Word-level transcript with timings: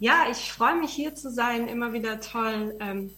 Ja, 0.00 0.26
ich 0.30 0.52
freue 0.52 0.76
mich 0.76 0.92
hier 0.92 1.14
zu 1.14 1.30
sein. 1.30 1.68
Immer 1.68 1.92
wieder 1.92 2.20
toll, 2.20 2.76
ähm, 2.80 3.10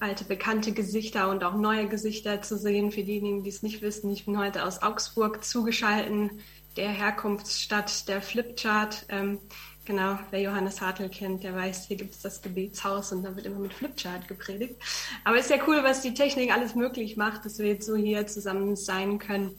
alte 0.00 0.24
bekannte 0.24 0.72
Gesichter 0.72 1.28
und 1.28 1.42
auch 1.42 1.54
neue 1.54 1.88
Gesichter 1.88 2.40
zu 2.40 2.56
sehen. 2.56 2.92
Für 2.92 3.02
diejenigen, 3.02 3.42
die 3.42 3.50
es 3.50 3.62
nicht 3.62 3.82
wissen, 3.82 4.10
ich 4.12 4.24
bin 4.24 4.38
heute 4.38 4.64
aus 4.64 4.80
Augsburg 4.80 5.44
zugeschaltet, 5.44 6.30
der 6.76 6.90
Herkunftsstadt 6.90 8.06
der 8.08 8.22
Flipchart. 8.22 9.06
Ähm, 9.08 9.40
genau, 9.84 10.18
wer 10.30 10.40
Johannes 10.40 10.80
Hartl 10.80 11.08
kennt, 11.08 11.42
der 11.42 11.54
weiß, 11.54 11.88
hier 11.88 11.96
gibt 11.96 12.14
es 12.14 12.20
das 12.20 12.42
Gebetshaus 12.42 13.10
und 13.10 13.24
da 13.24 13.34
wird 13.34 13.46
immer 13.46 13.58
mit 13.58 13.72
Flipchart 13.72 14.28
gepredigt. 14.28 14.76
Aber 15.24 15.36
es 15.36 15.46
ist 15.46 15.50
ja 15.50 15.62
cool, 15.66 15.82
was 15.82 16.02
die 16.02 16.14
Technik 16.14 16.52
alles 16.52 16.76
möglich 16.76 17.16
macht, 17.16 17.44
dass 17.44 17.58
wir 17.58 17.66
jetzt 17.66 17.86
so 17.86 17.96
hier 17.96 18.26
zusammen 18.28 18.76
sein 18.76 19.18
können 19.18 19.58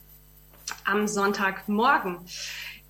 am 0.85 1.07
Sonntagmorgen. 1.07 2.19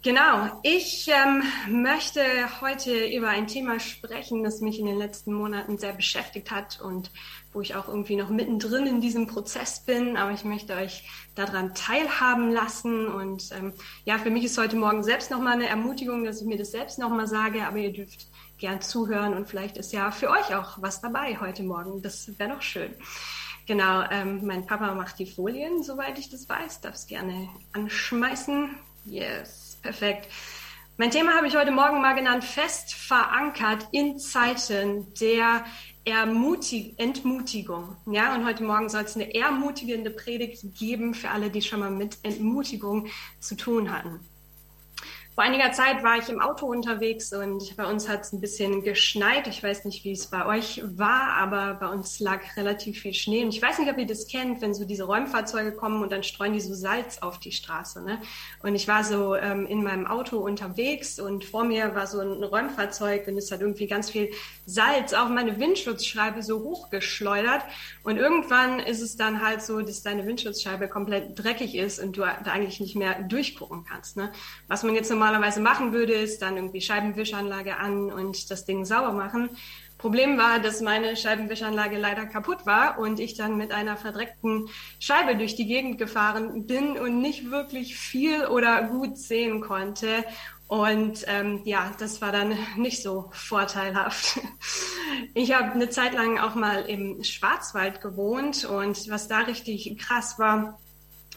Genau, 0.01 0.49
ich 0.63 1.09
ähm, 1.09 1.43
möchte 1.67 2.21
heute 2.61 3.07
über 3.07 3.27
ein 3.27 3.47
Thema 3.47 3.81
sprechen, 3.81 4.45
das 4.45 4.61
mich 4.61 4.79
in 4.79 4.85
den 4.85 4.97
letzten 4.97 5.33
Monaten 5.33 5.77
sehr 5.77 5.91
beschäftigt 5.91 6.51
hat 6.51 6.79
und 6.79 7.11
wo 7.51 7.59
ich 7.59 7.75
auch 7.75 7.89
irgendwie 7.89 8.15
noch 8.15 8.29
mittendrin 8.29 8.87
in 8.87 9.01
diesem 9.01 9.27
Prozess 9.27 9.81
bin. 9.81 10.15
Aber 10.15 10.31
ich 10.31 10.45
möchte 10.45 10.73
euch 10.75 11.03
daran 11.35 11.75
teilhaben 11.75 12.49
lassen. 12.49 13.07
Und 13.09 13.49
ähm, 13.51 13.73
ja, 14.05 14.17
für 14.19 14.29
mich 14.29 14.45
ist 14.45 14.57
heute 14.57 14.77
Morgen 14.77 15.03
selbst 15.03 15.31
nochmal 15.31 15.55
eine 15.55 15.67
Ermutigung, 15.67 16.23
dass 16.23 16.39
ich 16.39 16.47
mir 16.47 16.57
das 16.57 16.71
selbst 16.71 16.97
nochmal 16.97 17.27
sage. 17.27 17.67
Aber 17.67 17.77
ihr 17.77 17.91
dürft 17.91 18.29
gern 18.57 18.79
zuhören 18.79 19.33
und 19.33 19.49
vielleicht 19.49 19.75
ist 19.75 19.91
ja 19.91 20.11
für 20.11 20.29
euch 20.29 20.55
auch 20.55 20.81
was 20.81 21.01
dabei 21.01 21.37
heute 21.41 21.63
Morgen. 21.63 22.01
Das 22.01 22.39
wäre 22.39 22.53
doch 22.53 22.61
schön. 22.61 22.93
Genau, 23.65 24.03
ähm, 24.09 24.45
mein 24.45 24.65
Papa 24.65 24.95
macht 24.95 25.19
die 25.19 25.25
Folien, 25.25 25.83
soweit 25.83 26.17
ich 26.19 26.29
das 26.29 26.47
weiß. 26.47 26.79
Darf 26.79 26.95
es 26.95 27.05
gerne 27.05 27.49
anschmeißen. 27.73 28.77
Yes. 29.03 29.58
Perfekt. 29.81 30.27
Mein 30.97 31.11
Thema 31.11 31.33
habe 31.35 31.47
ich 31.47 31.55
heute 31.55 31.71
Morgen 31.71 32.01
mal 32.01 32.13
genannt, 32.13 32.43
fest 32.43 32.93
verankert 32.93 33.87
in 33.91 34.19
Zeiten 34.19 35.13
der 35.13 35.63
Ermutig 36.03 36.95
Entmutigung. 36.97 37.95
Ja, 38.05 38.35
und 38.35 38.45
heute 38.45 38.63
Morgen 38.63 38.89
soll 38.89 39.03
es 39.03 39.15
eine 39.15 39.33
ermutigende 39.33 40.09
Predigt 40.09 40.63
geben 40.77 41.13
für 41.13 41.29
alle, 41.29 41.49
die 41.49 41.61
schon 41.61 41.79
mal 41.79 41.91
mit 41.91 42.17
Entmutigung 42.23 43.07
zu 43.39 43.55
tun 43.55 43.91
hatten. 43.91 44.19
Vor 45.39 45.45
einiger 45.45 45.71
Zeit 45.71 46.03
war 46.03 46.17
ich 46.17 46.27
im 46.27 46.41
Auto 46.41 46.65
unterwegs 46.65 47.31
und 47.31 47.77
bei 47.77 47.89
uns 47.89 48.09
hat 48.09 48.23
es 48.23 48.33
ein 48.33 48.41
bisschen 48.41 48.83
geschneit. 48.83 49.47
Ich 49.47 49.63
weiß 49.63 49.85
nicht, 49.85 50.03
wie 50.03 50.11
es 50.11 50.27
bei 50.27 50.45
euch 50.45 50.81
war, 50.83 51.37
aber 51.37 51.75
bei 51.75 51.87
uns 51.87 52.19
lag 52.19 52.41
relativ 52.57 52.99
viel 52.99 53.13
Schnee. 53.13 53.45
Und 53.45 53.55
ich 53.55 53.61
weiß 53.61 53.79
nicht, 53.79 53.89
ob 53.89 53.97
ihr 53.97 54.05
das 54.05 54.27
kennt, 54.27 54.61
wenn 54.61 54.73
so 54.73 54.83
diese 54.83 55.05
Räumfahrzeuge 55.05 55.71
kommen 55.71 56.03
und 56.03 56.11
dann 56.11 56.23
streuen 56.23 56.51
die 56.51 56.59
so 56.59 56.73
Salz 56.73 57.19
auf 57.19 57.39
die 57.39 57.53
Straße. 57.53 58.03
Ne? 58.03 58.19
Und 58.63 58.75
ich 58.75 58.89
war 58.89 59.05
so 59.05 59.33
ähm, 59.33 59.65
in 59.65 59.81
meinem 59.81 60.07
Auto 60.07 60.39
unterwegs 60.39 61.21
und 61.21 61.45
vor 61.45 61.63
mir 61.63 61.95
war 61.95 62.05
so 62.05 62.19
ein 62.19 62.43
Räumfahrzeug 62.43 63.25
und 63.29 63.37
es 63.37 63.49
hat 63.49 63.61
irgendwie 63.61 63.87
ganz 63.87 64.09
viel 64.09 64.31
Salz 64.65 65.13
auf 65.13 65.29
meine 65.29 65.57
Windschutzscheibe 65.57 66.43
so 66.43 66.59
hochgeschleudert. 66.63 67.63
Und 68.03 68.17
irgendwann 68.17 68.81
ist 68.81 69.01
es 69.01 69.15
dann 69.15 69.41
halt 69.41 69.61
so, 69.61 69.79
dass 69.79 70.03
deine 70.03 70.25
Windschutzscheibe 70.25 70.89
komplett 70.89 71.41
dreckig 71.41 71.75
ist 71.75 71.97
und 71.99 72.17
du 72.17 72.23
da 72.23 72.51
eigentlich 72.51 72.81
nicht 72.81 72.97
mehr 72.97 73.21
durchgucken 73.23 73.85
kannst. 73.85 74.17
Ne? 74.17 74.33
Was 74.67 74.83
man 74.83 74.95
jetzt 74.95 75.09
normal 75.09 75.28
normalerweise 75.31 75.61
machen 75.61 75.93
würde, 75.93 76.13
ist 76.13 76.41
dann 76.41 76.55
irgendwie 76.55 76.81
Scheibenwischanlage 76.81 77.77
an 77.77 78.11
und 78.11 78.49
das 78.51 78.65
Ding 78.65 78.85
sauber 78.85 79.13
machen. 79.13 79.49
Problem 79.97 80.37
war, 80.37 80.59
dass 80.59 80.79
meine 80.79 81.17
Scheibenwischanlage 81.17 81.97
leider 81.97 82.25
kaputt 82.25 82.65
war 82.65 82.99
und 82.99 83.19
ich 83.19 83.35
dann 83.35 83.57
mit 83.57 83.73
einer 83.73 83.97
verdreckten 83.97 84.69
Scheibe 84.99 85.35
durch 85.35 85.55
die 85.55 85.67
Gegend 85.67 85.97
gefahren 85.97 86.65
bin 86.65 86.97
und 86.97 87.21
nicht 87.21 87.51
wirklich 87.51 87.97
viel 87.97 88.45
oder 88.45 88.83
gut 88.83 89.17
sehen 89.17 89.59
konnte. 89.59 90.23
Und 90.67 91.25
ähm, 91.27 91.61
ja, 91.65 91.91
das 91.99 92.21
war 92.21 92.31
dann 92.31 92.57
nicht 92.77 93.01
so 93.03 93.29
vorteilhaft. 93.31 94.39
Ich 95.33 95.53
habe 95.53 95.71
eine 95.71 95.89
Zeit 95.89 96.13
lang 96.13 96.37
auch 96.37 96.53
mal 96.53 96.83
im 96.83 97.23
Schwarzwald 97.23 97.99
gewohnt 97.99 98.65
und 98.65 99.09
was 99.09 99.27
da 99.27 99.39
richtig 99.39 99.97
krass 99.97 100.37
war, 100.37 100.79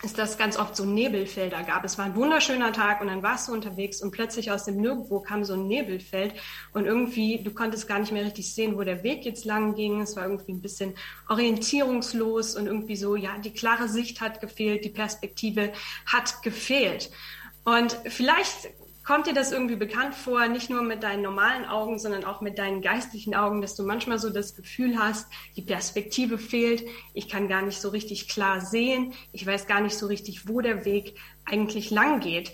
ist, 0.02 0.18
dass 0.18 0.36
ganz 0.36 0.56
oft 0.58 0.74
so 0.74 0.84
Nebelfelder 0.84 1.62
gab. 1.62 1.84
Es 1.84 1.96
war 1.96 2.04
ein 2.04 2.16
wunderschöner 2.16 2.72
Tag 2.72 3.00
und 3.00 3.06
dann 3.06 3.22
warst 3.22 3.48
du 3.48 3.52
unterwegs 3.52 4.02
und 4.02 4.10
plötzlich 4.10 4.50
aus 4.50 4.64
dem 4.64 4.76
Nirgendwo 4.76 5.20
kam 5.20 5.44
so 5.44 5.54
ein 5.54 5.66
Nebelfeld 5.66 6.34
und 6.72 6.86
irgendwie, 6.86 7.38
du 7.42 7.52
konntest 7.52 7.86
gar 7.86 7.98
nicht 8.00 8.12
mehr 8.12 8.24
richtig 8.24 8.52
sehen, 8.52 8.76
wo 8.76 8.82
der 8.82 9.02
Weg 9.04 9.24
jetzt 9.24 9.44
lang 9.44 9.74
ging. 9.74 10.00
Es 10.00 10.16
war 10.16 10.24
irgendwie 10.24 10.52
ein 10.52 10.60
bisschen 10.60 10.94
orientierungslos 11.28 12.56
und 12.56 12.66
irgendwie 12.66 12.96
so, 12.96 13.14
ja, 13.14 13.38
die 13.38 13.52
klare 13.52 13.88
Sicht 13.88 14.20
hat 14.20 14.40
gefehlt, 14.40 14.84
die 14.84 14.90
Perspektive 14.90 15.72
hat 16.06 16.42
gefehlt. 16.42 17.10
Und 17.64 17.96
vielleicht 18.06 18.70
Kommt 19.04 19.26
dir 19.26 19.34
das 19.34 19.50
irgendwie 19.50 19.74
bekannt 19.74 20.14
vor, 20.14 20.46
nicht 20.46 20.70
nur 20.70 20.82
mit 20.82 21.02
deinen 21.02 21.22
normalen 21.22 21.64
Augen, 21.64 21.98
sondern 21.98 22.24
auch 22.24 22.40
mit 22.40 22.58
deinen 22.58 22.82
geistlichen 22.82 23.34
Augen, 23.34 23.60
dass 23.60 23.74
du 23.74 23.82
manchmal 23.82 24.20
so 24.20 24.30
das 24.30 24.54
Gefühl 24.54 24.96
hast, 24.96 25.26
die 25.56 25.62
Perspektive 25.62 26.38
fehlt, 26.38 26.84
ich 27.12 27.28
kann 27.28 27.48
gar 27.48 27.62
nicht 27.62 27.80
so 27.80 27.88
richtig 27.88 28.28
klar 28.28 28.60
sehen, 28.60 29.12
ich 29.32 29.44
weiß 29.44 29.66
gar 29.66 29.80
nicht 29.80 29.98
so 29.98 30.06
richtig, 30.06 30.48
wo 30.48 30.60
der 30.60 30.84
Weg 30.84 31.18
eigentlich 31.44 31.90
lang 31.90 32.20
geht. 32.20 32.52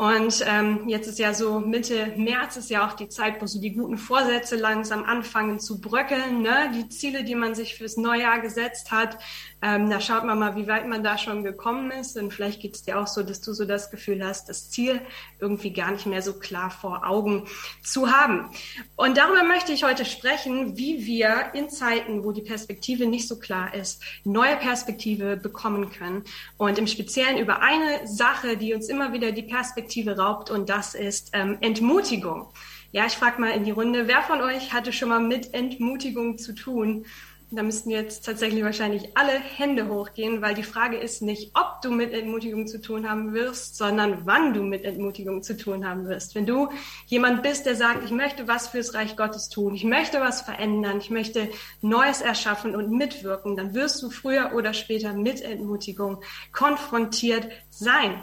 Und 0.00 0.42
ähm, 0.46 0.88
jetzt 0.88 1.08
ist 1.08 1.18
ja 1.18 1.34
so 1.34 1.60
Mitte 1.60 2.14
März 2.16 2.56
ist 2.56 2.70
ja 2.70 2.88
auch 2.88 2.94
die 2.94 3.10
Zeit, 3.10 3.42
wo 3.42 3.46
so 3.46 3.60
die 3.60 3.74
guten 3.74 3.98
Vorsätze 3.98 4.56
langsam 4.56 5.04
anfangen 5.04 5.60
zu 5.60 5.78
bröckeln. 5.78 6.40
Ne? 6.40 6.72
Die 6.74 6.88
Ziele, 6.88 7.22
die 7.22 7.34
man 7.34 7.54
sich 7.54 7.74
fürs 7.74 7.98
Neujahr 7.98 8.40
gesetzt 8.40 8.92
hat, 8.92 9.18
ähm, 9.62 9.90
da 9.90 10.00
schaut 10.00 10.24
man 10.24 10.38
mal, 10.38 10.56
wie 10.56 10.66
weit 10.66 10.86
man 10.86 11.04
da 11.04 11.18
schon 11.18 11.44
gekommen 11.44 11.90
ist. 11.90 12.16
Und 12.16 12.32
vielleicht 12.32 12.62
geht 12.62 12.76
es 12.76 12.82
dir 12.82 12.98
auch 12.98 13.06
so, 13.06 13.22
dass 13.22 13.42
du 13.42 13.52
so 13.52 13.66
das 13.66 13.90
Gefühl 13.90 14.24
hast, 14.24 14.48
das 14.48 14.70
Ziel 14.70 15.02
irgendwie 15.38 15.72
gar 15.72 15.90
nicht 15.90 16.06
mehr 16.06 16.22
so 16.22 16.32
klar 16.32 16.70
vor 16.70 17.06
Augen 17.06 17.46
zu 17.82 18.10
haben. 18.10 18.46
Und 18.96 19.18
darüber 19.18 19.44
möchte 19.44 19.72
ich 19.72 19.84
heute 19.84 20.06
sprechen, 20.06 20.78
wie 20.78 21.04
wir 21.04 21.50
in 21.52 21.68
Zeiten, 21.68 22.24
wo 22.24 22.32
die 22.32 22.40
Perspektive 22.40 23.06
nicht 23.06 23.28
so 23.28 23.38
klar 23.38 23.74
ist, 23.74 24.02
neue 24.24 24.56
Perspektive 24.56 25.36
bekommen 25.36 25.90
können. 25.90 26.24
Und 26.56 26.78
im 26.78 26.86
Speziellen 26.86 27.36
über 27.36 27.60
eine 27.60 28.06
Sache, 28.06 28.56
die 28.56 28.72
uns 28.72 28.88
immer 28.88 29.12
wieder 29.12 29.30
die 29.32 29.42
Perspektive 29.50 30.16
raubt, 30.16 30.50
und 30.50 30.70
das 30.70 30.94
ist 30.94 31.30
ähm, 31.34 31.58
Entmutigung. 31.60 32.48
Ja, 32.92 33.06
ich 33.06 33.12
frage 33.12 33.40
mal 33.40 33.50
in 33.50 33.64
die 33.64 33.70
Runde, 33.70 34.08
wer 34.08 34.22
von 34.22 34.40
euch 34.40 34.72
hatte 34.72 34.92
schon 34.92 35.10
mal 35.10 35.20
mit 35.20 35.54
Entmutigung 35.54 36.38
zu 36.38 36.54
tun? 36.54 37.04
Da 37.52 37.64
müssten 37.64 37.90
jetzt 37.90 38.24
tatsächlich 38.24 38.62
wahrscheinlich 38.62 39.16
alle 39.16 39.32
Hände 39.32 39.88
hochgehen, 39.88 40.40
weil 40.40 40.54
die 40.54 40.62
Frage 40.62 40.96
ist 40.96 41.20
nicht, 41.20 41.50
ob 41.54 41.82
du 41.82 41.90
mit 41.90 42.12
Entmutigung 42.12 42.68
zu 42.68 42.80
tun 42.80 43.10
haben 43.10 43.32
wirst, 43.32 43.76
sondern 43.76 44.24
wann 44.24 44.54
du 44.54 44.62
mit 44.62 44.84
Entmutigung 44.84 45.42
zu 45.42 45.56
tun 45.56 45.84
haben 45.84 46.06
wirst. 46.06 46.36
Wenn 46.36 46.46
du 46.46 46.68
jemand 47.06 47.42
bist, 47.42 47.66
der 47.66 47.74
sagt, 47.74 48.04
ich 48.04 48.12
möchte 48.12 48.46
was 48.46 48.68
fürs 48.68 48.94
Reich 48.94 49.16
Gottes 49.16 49.48
tun, 49.48 49.74
ich 49.74 49.82
möchte 49.82 50.20
was 50.20 50.42
verändern, 50.42 50.98
ich 50.98 51.10
möchte 51.10 51.48
Neues 51.80 52.20
erschaffen 52.20 52.76
und 52.76 52.92
mitwirken, 52.92 53.56
dann 53.56 53.74
wirst 53.74 54.00
du 54.00 54.10
früher 54.10 54.52
oder 54.54 54.72
später 54.72 55.12
mit 55.12 55.42
Entmutigung 55.42 56.22
konfrontiert 56.52 57.48
sein. 57.68 58.22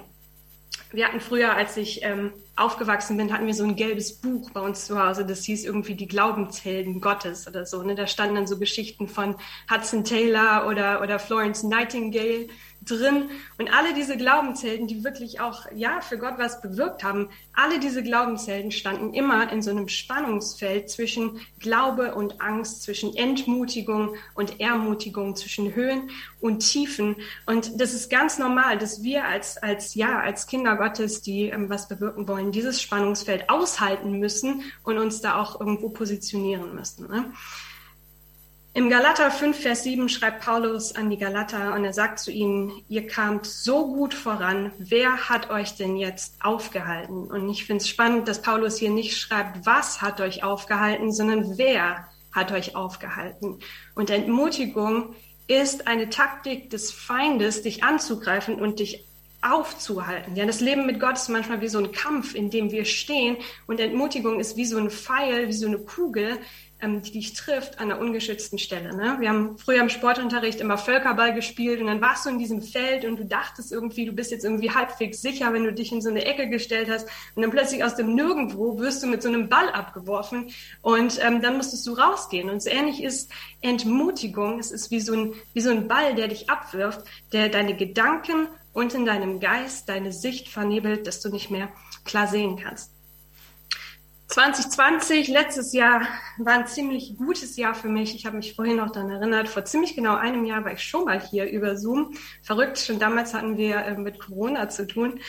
Wir 0.92 1.06
hatten 1.08 1.20
früher, 1.20 1.54
als 1.54 1.76
ich 1.76 2.04
ähm, 2.04 2.32
aufgewachsen 2.56 3.18
bin, 3.18 3.34
hatten 3.34 3.46
wir 3.46 3.54
so 3.54 3.64
ein 3.64 3.76
gelbes 3.76 4.14
Buch 4.22 4.50
bei 4.52 4.62
uns 4.62 4.86
zu 4.86 5.02
Hause. 5.02 5.26
Das 5.26 5.44
hieß 5.44 5.66
irgendwie 5.66 5.96
die 5.96 6.08
Glaubenshelden 6.08 7.02
Gottes 7.02 7.48
oder 7.48 7.66
so. 7.66 7.84
Ne? 7.84 7.96
Da 7.96 8.08
standen 8.08 8.36
dann 8.36 8.48
so 8.48 8.58
Geschichten 8.58 9.08
von 9.08 9.36
Hudson 9.70 10.04
Taylor 10.04 10.66
oder, 10.68 11.02
oder 11.02 11.20
Florence 11.20 11.64
Nightingale 11.64 12.48
drin. 12.90 13.30
Und 13.58 13.74
alle 13.74 13.94
diese 13.94 14.18
Glaubenshelden, 14.18 14.88
die 14.88 15.04
wirklich 15.04 15.40
auch, 15.40 15.66
ja, 15.74 16.02
für 16.02 16.18
Gott 16.18 16.36
was 16.38 16.62
bewirkt 16.62 17.04
haben, 17.04 17.30
alle 17.54 17.80
diese 17.80 18.04
Glaubenshelden 18.04 18.72
standen 18.72 19.14
immer 19.14 19.52
in 19.52 19.62
so 19.62 19.72
einem 19.72 19.88
Spannungsfeld 19.88 20.90
zwischen 20.90 21.40
Glaube 21.60 22.16
und 22.16 22.42
Angst, 22.42 22.84
zwischen 22.84 23.16
Entmutigung 23.16 24.16
und 24.36 24.60
Ermutigung, 24.60 25.36
zwischen 25.36 25.76
Höhen 25.76 26.10
und 26.40 26.60
Tiefen. 26.60 27.16
Und 27.46 27.80
das 27.80 27.94
ist 27.94 28.10
ganz 28.10 28.38
normal, 28.38 28.78
dass 28.78 29.04
wir 29.04 29.26
als, 29.26 29.58
als, 29.58 29.96
ja, 29.96 30.20
als 30.20 30.48
Kinder 30.48 30.76
Gottes, 30.76 31.22
die 31.22 31.50
ähm, 31.50 31.70
was 31.70 31.88
bewirken 31.88 32.28
wollen, 32.28 32.52
dieses 32.52 32.82
Spannungsfeld 32.82 33.50
aushalten 33.50 34.20
müssen 34.20 34.64
und 34.84 34.98
uns 34.98 35.22
da 35.22 35.40
auch 35.42 35.60
irgendwo 35.60 35.90
positionieren 35.90 36.76
müssen. 36.76 37.08
Ne? 37.08 37.32
Im 38.78 38.92
Galater 38.92 39.32
5, 39.32 39.60
Vers 39.60 39.82
7 39.86 40.08
schreibt 40.08 40.46
Paulus 40.46 40.94
an 40.94 41.10
die 41.10 41.18
Galater 41.18 41.74
und 41.74 41.84
er 41.84 41.94
sagt 41.94 42.20
zu 42.20 42.30
ihnen, 42.30 42.72
ihr 42.90 43.08
kamt 43.08 43.48
so 43.48 43.88
gut 43.92 44.14
voran, 44.14 44.72
wer 44.78 45.30
hat 45.30 45.50
euch 45.50 45.74
denn 45.74 45.98
jetzt 45.98 46.36
aufgehalten? 46.44 47.24
Und 47.24 47.50
ich 47.50 47.66
finde 47.66 47.82
es 47.82 47.90
spannend, 47.90 48.28
dass 48.28 48.44
Paulus 48.44 48.78
hier 48.78 48.92
nicht 48.92 49.18
schreibt, 49.18 49.66
was 49.66 50.04
hat 50.04 50.22
euch 50.22 50.44
aufgehalten, 50.44 51.12
sondern 51.12 51.58
wer 51.58 52.08
hat 52.32 52.52
euch 52.52 52.76
aufgehalten. 52.76 53.58
Und 53.96 54.12
Entmutigung 54.12 55.16
ist 55.48 55.88
eine 55.88 56.12
Taktik 56.12 56.70
des 56.70 56.92
Feindes, 56.92 57.64
dich 57.64 57.84
anzugreifen 57.84 58.62
und 58.62 58.80
dich 58.80 59.08
aufzuhalten. 59.42 60.36
Ja, 60.36 60.46
das 60.46 60.62
Leben 60.62 60.86
mit 60.86 61.00
Gott 61.00 61.16
ist 61.16 61.30
manchmal 61.30 61.62
wie 61.62 61.68
so 61.68 61.80
ein 61.80 61.92
Kampf, 61.92 62.36
in 62.36 62.50
dem 62.50 62.72
wir 62.72 62.86
stehen 62.86 63.38
und 63.66 63.80
Entmutigung 63.80 64.40
ist 64.40 64.56
wie 64.56 64.66
so 64.66 64.78
ein 64.78 64.90
Pfeil, 64.90 65.48
wie 65.48 65.54
so 65.54 65.68
eine 65.68 65.80
Kugel, 65.80 66.40
ähm, 66.82 67.02
die 67.02 67.12
dich 67.12 67.34
trifft 67.34 67.80
an 67.80 67.92
einer 67.92 68.00
ungeschützten 68.00 68.60
Stelle. 68.60 68.96
Ne? 68.96 69.18
Wir 69.20 69.30
haben 69.30 69.58
früher 69.58 69.82
im 69.82 69.90
Sportunterricht 69.90 70.60
immer 70.60 70.78
Völkerball 70.78 71.34
gespielt 71.34 71.82
und 71.82 71.88
dann 71.88 72.02
warst 72.02 72.26
du 72.26 72.30
in 72.30 72.40
diesem 72.40 72.62
Feld 72.62 73.06
und 73.06 73.18
du 73.18 73.26
dachtest 73.26 73.72
irgendwie, 73.72 74.06
du 74.06 74.12
bist 74.12 74.32
jetzt 74.32 74.44
irgendwie 74.44 74.72
halbwegs 74.72 75.22
sicher, 75.22 75.52
wenn 75.54 75.64
du 75.64 75.74
dich 75.74 75.92
in 75.92 76.02
so 76.02 76.10
eine 76.10 76.26
Ecke 76.26 76.50
gestellt 76.50 76.90
hast 76.90 77.08
und 77.36 77.42
dann 77.42 77.52
plötzlich 77.52 77.84
aus 77.84 77.96
dem 77.96 78.14
Nirgendwo 78.14 78.80
wirst 78.80 79.02
du 79.02 79.08
mit 79.08 79.24
so 79.24 79.30
einem 79.30 79.50
Ball 79.50 79.70
abgeworfen 79.70 80.52
und 80.82 81.20
ähm, 81.24 81.42
dann 81.42 81.58
musstest 81.58 81.86
du 81.88 81.94
rausgehen. 81.94 82.50
Und 82.50 82.62
so 82.62 82.70
ähnlich 82.70 83.02
ist 83.02 83.32
Entmutigung. 83.62 84.60
Es 84.60 84.72
ist 84.72 84.92
wie 84.92 85.00
so, 85.00 85.14
ein, 85.14 85.34
wie 85.54 85.62
so 85.62 85.72
ein 85.72 85.88
Ball, 85.88 86.16
der 86.16 86.28
dich 86.28 86.50
abwirft, 86.50 87.02
der 87.34 87.50
deine 87.50 87.76
Gedanken 87.76 88.48
und 88.74 88.94
in 88.94 89.06
deinem 89.06 89.40
Geist 89.40 89.90
deine 89.90 90.12
Sicht 90.12 90.50
vernebelt, 90.50 91.08
dass 91.08 91.22
du 91.22 91.30
nicht 91.30 91.50
mehr 91.50 91.70
klar 92.06 92.28
sehen 92.28 92.58
kannst. 92.64 92.97
2020, 94.28 95.30
letztes 95.30 95.72
Jahr, 95.72 96.02
war 96.38 96.56
ein 96.56 96.68
ziemlich 96.68 97.16
gutes 97.18 97.56
Jahr 97.56 97.74
für 97.74 97.88
mich. 97.88 98.14
Ich 98.14 98.26
habe 98.26 98.36
mich 98.36 98.56
vorhin 98.56 98.76
noch 98.76 98.92
daran 98.92 99.10
erinnert, 99.10 99.48
vor 99.48 99.64
ziemlich 99.64 99.96
genau 99.96 100.16
einem 100.16 100.44
Jahr 100.44 100.66
war 100.66 100.74
ich 100.74 100.84
schon 100.84 101.06
mal 101.06 101.22
hier 101.22 101.50
über 101.50 101.78
Zoom. 101.78 102.14
Verrückt, 102.44 102.78
schon 102.78 103.00
damals 103.00 103.34
hatten 103.34 103.58
wir 103.58 103.78
äh, 103.78 103.98
mit 103.98 104.20
Corona 104.20 104.68
zu 104.68 104.86
tun. 104.86 105.22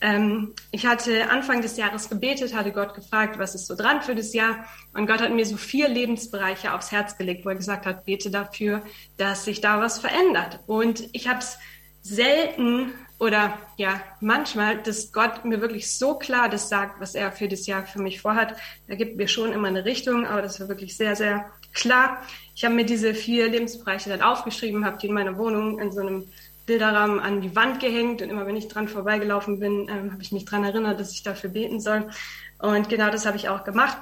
Ähm, 0.00 0.52
ich 0.72 0.84
hatte 0.84 1.30
Anfang 1.30 1.62
des 1.62 1.76
Jahres 1.76 2.08
gebetet, 2.08 2.52
hatte 2.52 2.72
Gott 2.72 2.94
gefragt, 2.94 3.38
was 3.38 3.54
ist 3.54 3.68
so 3.68 3.76
dran 3.76 4.02
für 4.02 4.16
das 4.16 4.34
Jahr. 4.34 4.64
Und 4.94 5.06
Gott 5.06 5.20
hat 5.20 5.30
mir 5.30 5.46
so 5.46 5.56
vier 5.56 5.88
Lebensbereiche 5.88 6.74
aufs 6.74 6.90
Herz 6.90 7.16
gelegt, 7.16 7.44
wo 7.44 7.50
er 7.50 7.56
gesagt 7.56 7.86
hat, 7.86 8.04
bete 8.04 8.32
dafür, 8.32 8.82
dass 9.16 9.44
sich 9.44 9.60
da 9.60 9.80
was 9.80 10.00
verändert. 10.00 10.58
Und 10.66 11.08
ich 11.12 11.28
habe 11.28 11.38
es 11.38 11.56
selten 12.02 12.94
oder 13.20 13.58
ja, 13.76 14.00
manchmal, 14.20 14.78
dass 14.82 15.12
Gott 15.12 15.44
mir 15.44 15.60
wirklich 15.60 15.94
so 15.94 16.14
klar 16.14 16.48
das 16.48 16.70
sagt, 16.70 17.00
was 17.00 17.14
er 17.14 17.30
für 17.32 17.48
das 17.48 17.66
Jahr 17.66 17.84
für 17.84 18.00
mich 18.00 18.20
vorhat. 18.20 18.56
Er 18.88 18.96
gibt 18.96 19.18
mir 19.18 19.28
schon 19.28 19.52
immer 19.52 19.68
eine 19.68 19.84
Richtung, 19.84 20.26
aber 20.26 20.40
das 20.40 20.58
war 20.58 20.68
wirklich 20.68 20.96
sehr, 20.96 21.14
sehr 21.14 21.44
klar. 21.74 22.22
Ich 22.54 22.64
habe 22.64 22.74
mir 22.74 22.86
diese 22.86 23.12
vier 23.12 23.48
Lebensbereiche 23.50 24.08
dann 24.08 24.22
aufgeschrieben, 24.22 24.86
habe 24.86 24.96
die 24.96 25.08
in 25.08 25.12
meiner 25.12 25.36
Wohnung 25.36 25.78
in 25.78 25.92
so 25.92 26.00
einem 26.00 26.28
Bilderrahmen 26.64 27.20
an 27.20 27.42
die 27.42 27.54
Wand 27.54 27.78
gehängt 27.78 28.22
und 28.22 28.30
immer 28.30 28.46
wenn 28.46 28.56
ich 28.56 28.68
dran 28.68 28.88
vorbeigelaufen 28.88 29.60
bin, 29.60 29.88
ähm, 29.90 30.12
habe 30.12 30.22
ich 30.22 30.32
mich 30.32 30.46
dran 30.46 30.64
erinnert, 30.64 30.98
dass 30.98 31.12
ich 31.12 31.22
dafür 31.22 31.50
beten 31.50 31.78
soll. 31.78 32.08
Und 32.58 32.88
genau 32.88 33.10
das 33.10 33.26
habe 33.26 33.36
ich 33.36 33.50
auch 33.50 33.64
gemacht. 33.64 33.98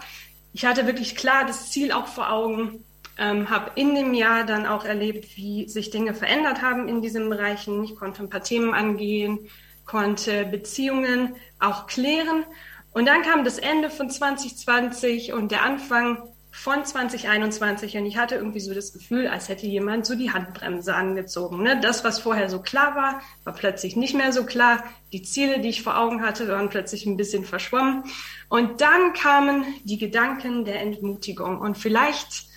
Ich 0.52 0.64
hatte 0.64 0.86
wirklich 0.86 1.16
klar 1.16 1.44
das 1.44 1.72
Ziel 1.72 1.90
auch 1.90 2.06
vor 2.06 2.30
Augen, 2.30 2.84
ähm, 3.18 3.50
habe 3.50 3.72
in 3.74 3.94
dem 3.94 4.14
Jahr 4.14 4.44
dann 4.44 4.66
auch 4.66 4.84
erlebt, 4.84 5.36
wie 5.36 5.68
sich 5.68 5.90
Dinge 5.90 6.14
verändert 6.14 6.62
haben 6.62 6.88
in 6.88 7.02
diesen 7.02 7.28
Bereichen. 7.28 7.82
Ich 7.84 7.96
konnte 7.96 8.22
ein 8.22 8.30
paar 8.30 8.42
Themen 8.42 8.72
angehen, 8.74 9.48
konnte 9.84 10.44
Beziehungen 10.44 11.34
auch 11.58 11.86
klären. 11.86 12.44
Und 12.92 13.06
dann 13.06 13.22
kam 13.22 13.44
das 13.44 13.58
Ende 13.58 13.90
von 13.90 14.08
2020 14.08 15.32
und 15.32 15.50
der 15.50 15.62
Anfang 15.62 16.18
von 16.50 16.84
2021 16.84 17.96
und 17.98 18.06
ich 18.06 18.16
hatte 18.16 18.34
irgendwie 18.34 18.60
so 18.60 18.74
das 18.74 18.92
Gefühl, 18.92 19.28
als 19.28 19.48
hätte 19.48 19.66
jemand 19.66 20.06
so 20.06 20.16
die 20.16 20.32
Handbremse 20.32 20.94
angezogen. 20.94 21.62
Ne? 21.62 21.78
Das, 21.80 22.02
was 22.02 22.18
vorher 22.18 22.48
so 22.48 22.60
klar 22.60 22.96
war, 22.96 23.20
war 23.44 23.52
plötzlich 23.52 23.94
nicht 23.94 24.14
mehr 24.14 24.32
so 24.32 24.44
klar. 24.44 24.82
Die 25.12 25.22
Ziele, 25.22 25.60
die 25.60 25.68
ich 25.68 25.82
vor 25.82 25.98
Augen 25.98 26.22
hatte, 26.22 26.48
waren 26.48 26.68
plötzlich 26.68 27.06
ein 27.06 27.16
bisschen 27.16 27.44
verschwommen. 27.44 28.04
Und 28.48 28.80
dann 28.80 29.12
kamen 29.12 29.66
die 29.84 29.98
Gedanken 29.98 30.64
der 30.64 30.80
Entmutigung. 30.80 31.60
Und 31.60 31.78
vielleicht 31.78 32.48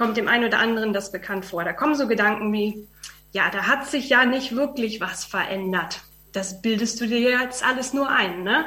kommt 0.00 0.16
dem 0.16 0.28
einen 0.28 0.46
oder 0.46 0.60
anderen 0.60 0.94
das 0.94 1.12
bekannt 1.12 1.44
vor. 1.44 1.62
Da 1.62 1.74
kommen 1.74 1.94
so 1.94 2.08
Gedanken 2.08 2.50
wie, 2.54 2.88
ja, 3.32 3.50
da 3.50 3.66
hat 3.66 3.86
sich 3.86 4.08
ja 4.08 4.24
nicht 4.24 4.56
wirklich 4.56 4.98
was 4.98 5.26
verändert. 5.26 6.00
Das 6.32 6.62
bildest 6.62 7.02
du 7.02 7.06
dir 7.06 7.20
jetzt 7.20 7.62
alles 7.62 7.92
nur 7.92 8.08
ein, 8.08 8.42
ne? 8.42 8.64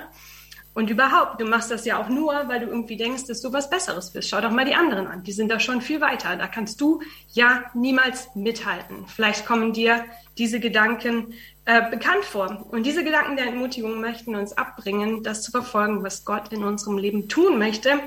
Und 0.75 0.91
überhaupt, 0.91 1.41
du 1.41 1.45
machst 1.45 1.71
das 1.71 1.85
ja 1.85 1.99
auch 1.99 2.07
nur, 2.07 2.33
weil 2.47 2.59
du 2.59 2.67
irgendwie 2.67 2.97
denkst, 2.97 3.25
dass 3.25 3.41
du 3.41 3.51
was 3.51 3.67
Besseres 3.67 4.11
bist. 4.11 4.29
Schau 4.29 4.41
doch 4.41 4.51
mal 4.51 4.65
die 4.65 4.75
anderen 4.75 5.07
an. 5.07 5.23
Die 5.23 5.31
sind 5.31 5.49
da 5.49 5.59
schon 5.59 5.81
viel 5.81 6.01
weiter. 6.01 6.35
Da 6.35 6.47
kannst 6.47 6.79
du 6.81 7.01
ja 7.31 7.63
niemals 7.73 8.29
mithalten. 8.35 9.07
Vielleicht 9.07 9.47
kommen 9.47 9.73
dir 9.73 10.05
diese 10.37 10.59
Gedanken 10.59 11.33
äh, 11.65 11.89
bekannt 11.89 12.25
vor. 12.25 12.67
Und 12.69 12.85
diese 12.85 13.03
Gedanken 13.03 13.37
der 13.37 13.47
Entmutigung 13.47 14.01
möchten 14.01 14.35
uns 14.35 14.55
abbringen, 14.55 15.23
das 15.23 15.41
zu 15.41 15.49
verfolgen, 15.49 16.03
was 16.03 16.25
Gott 16.25 16.53
in 16.53 16.63
unserem 16.63 16.99
Leben 16.99 17.27
tun 17.27 17.57
möchte 17.57 17.99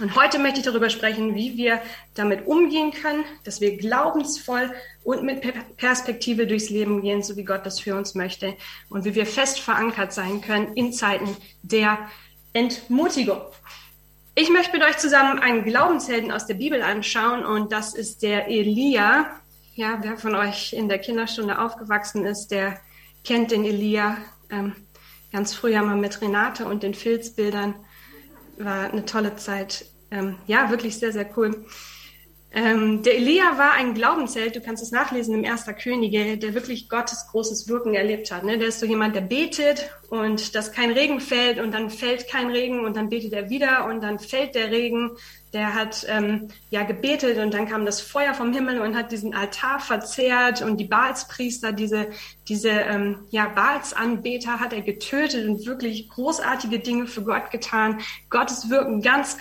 und 0.00 0.16
heute 0.16 0.38
möchte 0.38 0.60
ich 0.60 0.64
darüber 0.64 0.88
sprechen, 0.88 1.34
wie 1.34 1.56
wir 1.56 1.82
damit 2.14 2.46
umgehen 2.46 2.92
können, 2.92 3.24
dass 3.44 3.60
wir 3.60 3.76
glaubensvoll 3.76 4.72
und 5.04 5.22
mit 5.22 5.42
Perspektive 5.76 6.46
durchs 6.46 6.70
Leben 6.70 7.02
gehen, 7.02 7.22
so 7.22 7.36
wie 7.36 7.44
Gott 7.44 7.66
das 7.66 7.80
für 7.80 7.94
uns 7.94 8.14
möchte 8.14 8.56
und 8.88 9.04
wie 9.04 9.14
wir 9.14 9.26
fest 9.26 9.60
verankert 9.60 10.12
sein 10.12 10.40
können 10.40 10.74
in 10.74 10.92
Zeiten 10.92 11.36
der 11.62 11.98
Entmutigung. 12.54 13.42
Ich 14.34 14.48
möchte 14.48 14.72
mit 14.72 14.86
euch 14.86 14.96
zusammen 14.96 15.38
einen 15.40 15.62
Glaubenshelden 15.62 16.32
aus 16.32 16.46
der 16.46 16.54
Bibel 16.54 16.80
anschauen 16.80 17.44
und 17.44 17.70
das 17.70 17.94
ist 17.94 18.22
der 18.22 18.48
Elia. 18.48 19.26
Ja, 19.74 19.98
wer 20.00 20.16
von 20.16 20.34
euch 20.34 20.72
in 20.72 20.88
der 20.88 21.00
Kinderstunde 21.00 21.58
aufgewachsen 21.58 22.24
ist, 22.24 22.48
der 22.48 22.80
kennt 23.24 23.50
den 23.50 23.64
Elia. 23.66 24.16
Ähm, 24.50 24.74
ganz 25.32 25.54
früher 25.54 25.82
mal 25.82 25.96
mit 25.96 26.22
Renate 26.22 26.64
und 26.64 26.82
den 26.82 26.94
Filzbildern 26.94 27.74
war 28.58 28.90
eine 28.90 29.04
tolle 29.04 29.36
Zeit. 29.36 29.86
Ähm, 30.10 30.36
ja, 30.46 30.70
wirklich 30.70 30.98
sehr, 30.98 31.12
sehr 31.12 31.26
cool. 31.36 31.64
Ähm, 32.54 33.02
der 33.02 33.16
Elia 33.16 33.56
war 33.56 33.72
ein 33.72 33.94
Glaubensheld, 33.94 34.54
du 34.54 34.60
kannst 34.60 34.82
es 34.82 34.90
nachlesen 34.90 35.34
im 35.34 35.42
Erster 35.42 35.72
Könige, 35.72 36.36
der 36.36 36.52
wirklich 36.52 36.90
Gottes 36.90 37.26
großes 37.30 37.66
Wirken 37.66 37.94
erlebt 37.94 38.30
hat. 38.30 38.44
Ne? 38.44 38.58
Der 38.58 38.68
ist 38.68 38.80
so 38.80 38.84
jemand, 38.84 39.16
der 39.16 39.22
betet 39.22 39.90
und 40.10 40.54
dass 40.54 40.70
kein 40.70 40.90
Regen 40.90 41.20
fällt 41.20 41.58
und 41.58 41.72
dann 41.72 41.88
fällt 41.88 42.28
kein 42.28 42.50
Regen 42.50 42.84
und 42.84 42.94
dann 42.94 43.08
betet 43.08 43.32
er 43.32 43.48
wieder 43.48 43.86
und 43.86 44.02
dann 44.02 44.18
fällt 44.18 44.54
der 44.54 44.70
Regen. 44.70 45.12
Der 45.52 45.74
hat 45.74 46.06
ähm, 46.08 46.48
ja 46.70 46.82
gebetet 46.82 47.38
und 47.38 47.52
dann 47.52 47.68
kam 47.68 47.84
das 47.84 48.00
Feuer 48.00 48.32
vom 48.32 48.52
Himmel 48.54 48.80
und 48.80 48.96
hat 48.96 49.12
diesen 49.12 49.34
Altar 49.34 49.80
verzehrt 49.80 50.62
und 50.62 50.78
die 50.78 50.86
Baalspriester, 50.86 51.72
diese, 51.72 52.08
diese 52.48 52.70
ähm, 52.70 53.18
ja, 53.30 53.48
Baalsanbeter 53.48 54.60
hat 54.60 54.72
er 54.72 54.80
getötet 54.80 55.46
und 55.46 55.66
wirklich 55.66 56.08
großartige 56.08 56.78
Dinge 56.78 57.06
für 57.06 57.22
Gott 57.22 57.50
getan. 57.50 58.00
Gottes 58.30 58.70
Wirken 58.70 59.02
ganz 59.02 59.36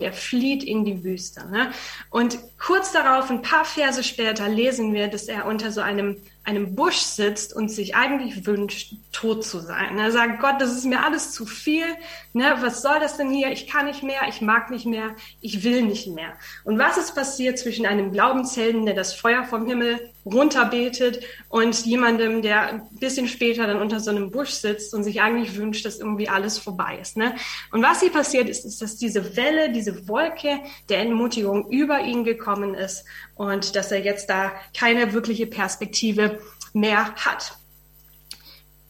Er 0.00 0.12
flieht 0.12 0.62
in 0.62 0.84
die 0.84 1.02
Wüste. 1.02 1.44
Ne? 1.50 1.72
Und 2.10 2.38
kurz 2.56 2.92
darauf, 2.92 3.30
ein 3.30 3.42
paar 3.42 3.64
Verse 3.64 4.04
später, 4.04 4.48
lesen 4.48 4.94
wir, 4.94 5.08
dass 5.08 5.24
er 5.24 5.46
unter 5.46 5.72
so 5.72 5.80
einem 5.80 6.16
einem 6.48 6.74
Busch 6.74 6.96
sitzt 6.96 7.54
und 7.54 7.68
sich 7.68 7.94
eigentlich 7.94 8.46
wünscht, 8.46 8.94
tot 9.12 9.44
zu 9.44 9.60
sein. 9.60 9.98
Er 9.98 10.10
sagt, 10.12 10.40
Gott, 10.40 10.54
das 10.60 10.72
ist 10.72 10.86
mir 10.86 11.04
alles 11.04 11.32
zu 11.32 11.44
viel. 11.44 11.84
Ne? 12.32 12.56
Was 12.60 12.80
soll 12.80 12.98
das 13.00 13.18
denn 13.18 13.30
hier? 13.30 13.52
Ich 13.52 13.66
kann 13.66 13.84
nicht 13.84 14.02
mehr, 14.02 14.22
ich 14.28 14.40
mag 14.40 14.70
nicht 14.70 14.86
mehr, 14.86 15.14
ich 15.42 15.62
will 15.62 15.82
nicht 15.82 16.06
mehr. 16.06 16.32
Und 16.64 16.78
was 16.78 16.96
ist 16.96 17.14
passiert 17.14 17.58
zwischen 17.58 17.84
einem 17.84 18.12
Glaubenshelden, 18.12 18.86
der 18.86 18.94
das 18.94 19.12
Feuer 19.12 19.44
vom 19.44 19.66
Himmel 19.66 20.10
runterbetet 20.24 21.20
und 21.48 21.84
jemandem, 21.84 22.42
der 22.42 22.68
ein 22.68 22.88
bisschen 22.98 23.28
später 23.28 23.66
dann 23.66 23.80
unter 23.80 24.00
so 24.00 24.10
einem 24.10 24.30
Busch 24.30 24.50
sitzt 24.50 24.94
und 24.94 25.04
sich 25.04 25.20
eigentlich 25.20 25.56
wünscht, 25.56 25.84
dass 25.84 25.98
irgendwie 25.98 26.28
alles 26.28 26.58
vorbei 26.58 26.98
ist. 27.00 27.16
Ne? 27.16 27.34
Und 27.72 27.82
was 27.82 28.00
hier 28.00 28.12
passiert 28.12 28.48
ist, 28.48 28.64
ist, 28.64 28.80
dass 28.80 28.96
diese 28.96 29.36
Welle, 29.36 29.70
diese 29.70 30.08
Wolke 30.08 30.60
der 30.88 31.00
Entmutigung 31.00 31.68
über 31.70 32.00
ihn 32.00 32.24
gekommen 32.24 32.74
ist 32.74 33.04
und 33.38 33.74
dass 33.74 33.90
er 33.90 34.00
jetzt 34.00 34.28
da 34.28 34.52
keine 34.76 35.12
wirkliche 35.14 35.46
Perspektive 35.46 36.40
mehr 36.74 37.14
hat. 37.14 37.56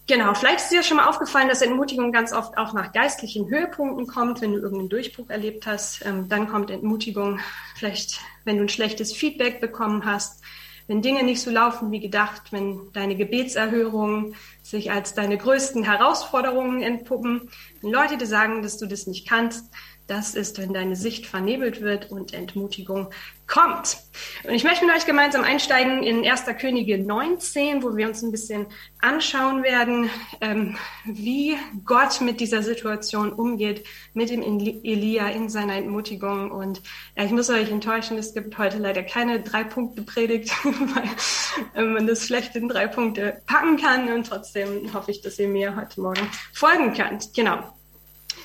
Genau, 0.09 0.33
vielleicht 0.33 0.61
ist 0.61 0.73
dir 0.73 0.83
schon 0.83 0.97
mal 0.97 1.07
aufgefallen, 1.07 1.49
dass 1.49 1.61
Entmutigung 1.61 2.13
ganz 2.13 2.33
oft 2.33 2.57
auch 2.57 2.73
nach 2.73 2.93
geistlichen 2.93 3.51
Höhepunkten 3.51 4.07
kommt, 4.07 4.41
wenn 4.41 4.53
du 4.53 4.59
irgendeinen 4.59 4.89
Durchbruch 4.89 5.29
erlebt 5.29 5.67
hast. 5.67 6.03
Ähm, 6.07 6.31
dann 6.31 6.49
kommt 6.49 6.71
Entmutigung, 6.71 7.41
vielleicht 7.77 8.19
wenn 8.47 8.57
du 8.57 8.63
ein 8.63 8.71
schlechtes 8.71 9.13
Feedback 9.13 9.61
bekommen 9.61 10.07
hast, 10.07 10.43
wenn 10.87 11.03
Dinge 11.03 11.23
nicht 11.25 11.43
so 11.43 11.51
laufen 11.51 11.93
wie 11.93 12.01
gedacht, 12.01 12.45
wenn 12.53 12.91
deine 12.95 13.17
Gebetserhörungen 13.17 14.35
sich 14.63 14.91
als 14.91 15.13
deine 15.13 15.37
größten 15.37 15.85
Herausforderungen 15.85 16.83
entpuppen, 16.83 17.51
wenn 17.83 17.91
Leute 17.91 18.17
dir 18.17 18.27
sagen, 18.27 18.63
dass 18.63 18.79
du 18.79 18.87
das 18.87 19.07
nicht 19.07 19.29
kannst, 19.29 19.71
das 20.09 20.35
ist, 20.35 20.59
wenn 20.59 20.73
deine 20.73 20.97
Sicht 20.97 21.27
vernebelt 21.27 21.83
wird 21.83 22.11
und 22.11 22.33
Entmutigung 22.33 23.11
kommt. 23.47 23.99
Und 24.45 24.55
ich 24.55 24.65
möchte 24.65 24.85
mit 24.87 24.95
euch 24.97 25.07
gemeinsam 25.07 25.45
einsteigen 25.45 26.03
in 26.03 26.27
1. 26.27 26.45
Könige 26.59 26.99
19, 26.99 27.83
wo 27.83 27.95
wir 27.95 28.09
uns 28.09 28.23
ein 28.23 28.31
bisschen 28.31 28.67
anschauen 29.01 29.63
werden, 29.63 30.11
ähm, 30.41 30.77
wie 31.05 31.57
Gott 31.85 32.21
mit 32.23 32.41
dieser 32.41 32.63
Situation 32.63 33.33
umgeht, 33.33 33.85
mit 34.15 34.31
dem 34.31 34.43
Elia 34.43 35.29
in 35.29 35.51
seiner 35.51 35.77
Entmutigung. 35.77 36.51
Und 36.51 36.83
ja, 37.17 37.25
ich 37.25 37.31
muss 37.31 37.51
euch 37.51 37.71
enttäuschen, 37.71 38.17
es 38.17 38.33
gibt 38.33 38.57
heute 38.57 38.79
leider 38.79 39.03
keine 39.03 39.41
drei 39.41 39.63
Punkte 39.63 40.03
Predigt, 40.03 40.51
weil 41.75 41.87
man 41.87 42.07
das 42.07 42.27
schlecht 42.27 42.57
in 42.57 42.69
drei 42.69 42.87
Punkte 42.87 43.43
packen 43.47 43.77
kann. 43.77 44.11
Und 44.11 44.27
trotzdem 44.27 44.93
hoffe 44.95 45.11
ich, 45.11 45.21
dass 45.21 45.39
ihr 45.39 45.49
mir 45.49 45.77
heute 45.77 46.01
Morgen 46.01 46.29
folgen 46.55 46.95
könnt. 46.95 47.35
Genau. 47.35 47.78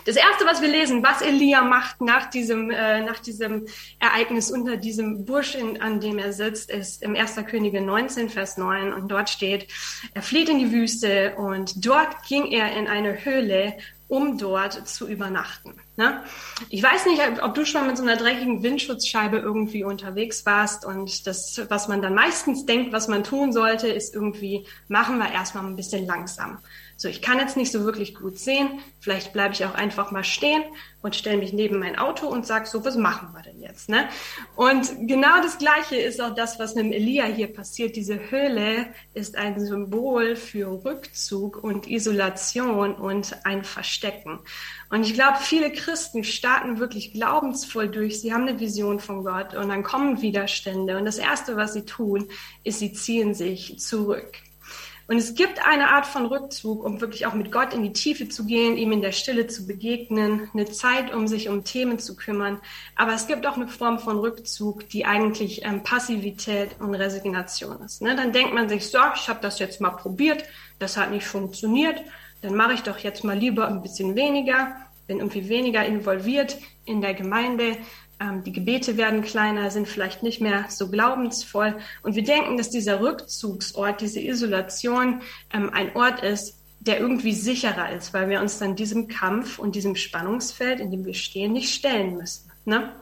Das 0.05 0.15
erste, 0.15 0.45
was 0.45 0.61
wir 0.61 0.69
lesen, 0.69 1.03
was 1.03 1.21
Elia 1.21 1.61
macht 1.63 2.01
nach 2.01 2.29
diesem, 2.29 2.69
äh, 2.69 3.01
nach 3.01 3.19
diesem 3.19 3.67
Ereignis 3.99 4.51
unter 4.51 4.77
diesem 4.77 5.25
Busch, 5.25 5.55
in, 5.55 5.81
an 5.81 5.99
dem 5.99 6.17
er 6.17 6.33
sitzt, 6.33 6.69
ist 6.69 7.01
im 7.03 7.15
1. 7.15 7.35
Könige 7.47 7.81
19, 7.81 8.29
Vers 8.29 8.57
9. 8.57 8.93
Und 8.93 9.09
dort 9.09 9.29
steht, 9.29 9.67
er 10.13 10.21
flieht 10.21 10.49
in 10.49 10.59
die 10.59 10.71
Wüste 10.71 11.35
und 11.37 11.85
dort 11.85 12.23
ging 12.27 12.51
er 12.51 12.75
in 12.75 12.87
eine 12.87 13.23
Höhle, 13.23 13.77
um 14.07 14.37
dort 14.37 14.87
zu 14.87 15.07
übernachten. 15.07 15.73
Ne? 15.95 16.23
Ich 16.69 16.81
weiß 16.81 17.05
nicht, 17.05 17.21
ob 17.43 17.53
du 17.53 17.65
schon 17.65 17.85
mit 17.85 17.97
so 17.97 18.03
einer 18.03 18.17
dreckigen 18.17 18.63
Windschutzscheibe 18.63 19.37
irgendwie 19.37 19.83
unterwegs 19.83 20.43
warst 20.43 20.85
und 20.85 21.27
das, 21.27 21.61
was 21.69 21.87
man 21.87 22.01
dann 22.01 22.15
meistens 22.15 22.65
denkt, 22.65 22.91
was 22.91 23.07
man 23.07 23.23
tun 23.23 23.53
sollte, 23.53 23.87
ist 23.89 24.15
irgendwie, 24.15 24.65
machen 24.87 25.19
wir 25.19 25.31
erstmal 25.31 25.65
ein 25.65 25.75
bisschen 25.75 26.07
langsam. 26.07 26.57
So, 26.95 27.09
ich 27.09 27.21
kann 27.21 27.39
jetzt 27.39 27.57
nicht 27.57 27.71
so 27.71 27.83
wirklich 27.85 28.15
gut 28.15 28.39
sehen. 28.39 28.79
Vielleicht 28.99 29.33
bleibe 29.33 29.53
ich 29.53 29.65
auch 29.65 29.73
einfach 29.73 30.11
mal 30.11 30.23
stehen 30.23 30.63
und 31.01 31.15
stelle 31.15 31.37
mich 31.37 31.51
neben 31.51 31.79
mein 31.79 31.97
Auto 31.97 32.27
und 32.27 32.45
sage 32.45 32.65
so, 32.65 32.85
was 32.85 32.95
machen 32.95 33.29
wir 33.33 33.41
denn 33.41 33.59
jetzt? 33.59 33.89
Ne? 33.89 34.07
Und 34.55 34.89
genau 35.07 35.41
das 35.41 35.57
Gleiche 35.57 35.97
ist 35.97 36.21
auch 36.21 36.33
das, 36.33 36.59
was 36.59 36.75
mit 36.75 36.85
dem 36.85 36.91
Elia 36.93 37.25
hier 37.25 37.51
passiert. 37.51 37.95
Diese 37.95 38.31
Höhle 38.31 38.87
ist 39.13 39.35
ein 39.35 39.59
Symbol 39.59 40.35
für 40.35 40.85
Rückzug 40.85 41.61
und 41.61 41.87
Isolation 41.87 42.95
und 42.95 43.35
ein 43.43 43.63
Verstecken. 43.63 44.39
Und 44.89 45.03
ich 45.03 45.13
glaube, 45.13 45.39
viele 45.41 45.71
Christen 45.83 46.23
starten 46.23 46.79
wirklich 46.79 47.11
glaubensvoll 47.11 47.89
durch. 47.89 48.21
Sie 48.21 48.33
haben 48.33 48.47
eine 48.47 48.59
Vision 48.59 48.99
von 49.01 49.25
Gott 49.25 49.53
und 49.53 49.67
dann 49.67 49.83
kommen 49.83 50.21
Widerstände. 50.21 50.97
Und 50.97 51.05
das 51.05 51.17
Erste, 51.17 51.57
was 51.57 51.73
sie 51.73 51.83
tun, 51.83 52.29
ist, 52.63 52.79
sie 52.79 52.93
ziehen 52.93 53.33
sich 53.33 53.79
zurück. 53.79 54.37
Und 55.07 55.17
es 55.17 55.35
gibt 55.35 55.65
eine 55.65 55.89
Art 55.89 56.05
von 56.05 56.25
Rückzug, 56.25 56.85
um 56.85 57.01
wirklich 57.01 57.25
auch 57.25 57.33
mit 57.33 57.51
Gott 57.51 57.73
in 57.73 57.83
die 57.83 57.91
Tiefe 57.91 58.29
zu 58.29 58.45
gehen, 58.45 58.77
ihm 58.77 58.93
in 58.93 59.01
der 59.01 59.11
Stille 59.11 59.47
zu 59.47 59.67
begegnen, 59.67 60.49
eine 60.53 60.65
Zeit, 60.65 61.13
um 61.13 61.27
sich 61.27 61.49
um 61.49 61.65
Themen 61.65 61.99
zu 61.99 62.15
kümmern. 62.15 62.61
Aber 62.95 63.13
es 63.13 63.27
gibt 63.27 63.45
auch 63.45 63.57
eine 63.57 63.67
Form 63.67 63.99
von 63.99 64.17
Rückzug, 64.19 64.87
die 64.87 65.05
eigentlich 65.05 65.65
ähm, 65.65 65.83
Passivität 65.83 66.79
und 66.79 66.95
Resignation 66.95 67.81
ist. 67.81 68.01
Ne? 68.01 68.15
Dann 68.15 68.31
denkt 68.31 68.53
man 68.53 68.69
sich, 68.69 68.89
so, 68.89 68.99
ich 69.15 69.27
habe 69.27 69.39
das 69.41 69.59
jetzt 69.59 69.81
mal 69.81 69.91
probiert, 69.91 70.45
das 70.79 70.95
hat 70.95 71.11
nicht 71.11 71.27
funktioniert, 71.27 71.99
dann 72.41 72.55
mache 72.55 72.73
ich 72.73 72.83
doch 72.83 72.99
jetzt 72.99 73.25
mal 73.25 73.37
lieber 73.37 73.67
ein 73.67 73.81
bisschen 73.81 74.15
weniger, 74.15 74.77
bin 75.07 75.19
irgendwie 75.19 75.49
weniger 75.49 75.85
involviert 75.85 76.57
in 76.85 77.01
der 77.01 77.13
Gemeinde, 77.13 77.77
ähm, 78.19 78.43
die 78.43 78.51
Gebete 78.51 78.97
werden 78.97 79.21
kleiner, 79.21 79.71
sind 79.71 79.87
vielleicht 79.87 80.23
nicht 80.23 80.41
mehr 80.41 80.65
so 80.69 80.89
glaubensvoll. 80.89 81.75
Und 82.03 82.15
wir 82.15 82.23
denken, 82.23 82.57
dass 82.57 82.69
dieser 82.69 83.01
Rückzugsort, 83.01 84.01
diese 84.01 84.21
Isolation 84.21 85.21
ähm, 85.51 85.69
ein 85.73 85.95
Ort 85.95 86.23
ist, 86.23 86.59
der 86.79 86.99
irgendwie 86.99 87.33
sicherer 87.33 87.91
ist, 87.91 88.13
weil 88.13 88.29
wir 88.29 88.41
uns 88.41 88.59
dann 88.59 88.75
diesem 88.75 89.07
Kampf 89.07 89.57
und 89.57 89.75
diesem 89.75 89.95
Spannungsfeld, 89.95 90.79
in 90.79 90.91
dem 90.91 91.05
wir 91.05 91.13
stehen, 91.13 91.53
nicht 91.53 91.73
stellen 91.73 92.17
müssen. 92.17 92.51
Ne? 92.65 92.93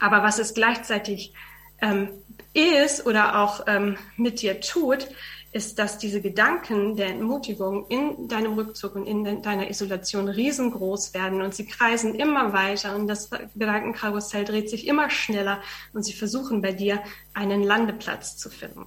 Aber 0.00 0.22
was 0.22 0.38
es 0.38 0.54
gleichzeitig 0.54 1.34
ähm, 1.80 2.08
ist 2.54 3.06
oder 3.06 3.40
auch 3.40 3.64
ähm, 3.66 3.98
mit 4.16 4.40
dir 4.40 4.60
tut, 4.60 5.08
ist, 5.54 5.78
dass 5.78 5.98
diese 5.98 6.20
Gedanken 6.20 6.96
der 6.96 7.06
Entmutigung 7.06 7.86
in 7.88 8.26
deinem 8.26 8.54
Rückzug 8.54 8.96
und 8.96 9.06
in 9.06 9.40
deiner 9.40 9.70
Isolation 9.70 10.28
riesengroß 10.28 11.14
werden 11.14 11.42
und 11.42 11.54
sie 11.54 11.64
kreisen 11.64 12.16
immer 12.16 12.52
weiter 12.52 12.96
und 12.96 13.06
das 13.06 13.30
Gedankenkarussell 13.54 14.44
dreht 14.44 14.68
sich 14.68 14.88
immer 14.88 15.10
schneller 15.10 15.62
und 15.92 16.04
sie 16.04 16.12
versuchen 16.12 16.60
bei 16.60 16.72
dir 16.72 17.04
einen 17.34 17.62
Landeplatz 17.62 18.36
zu 18.36 18.50
finden. 18.50 18.86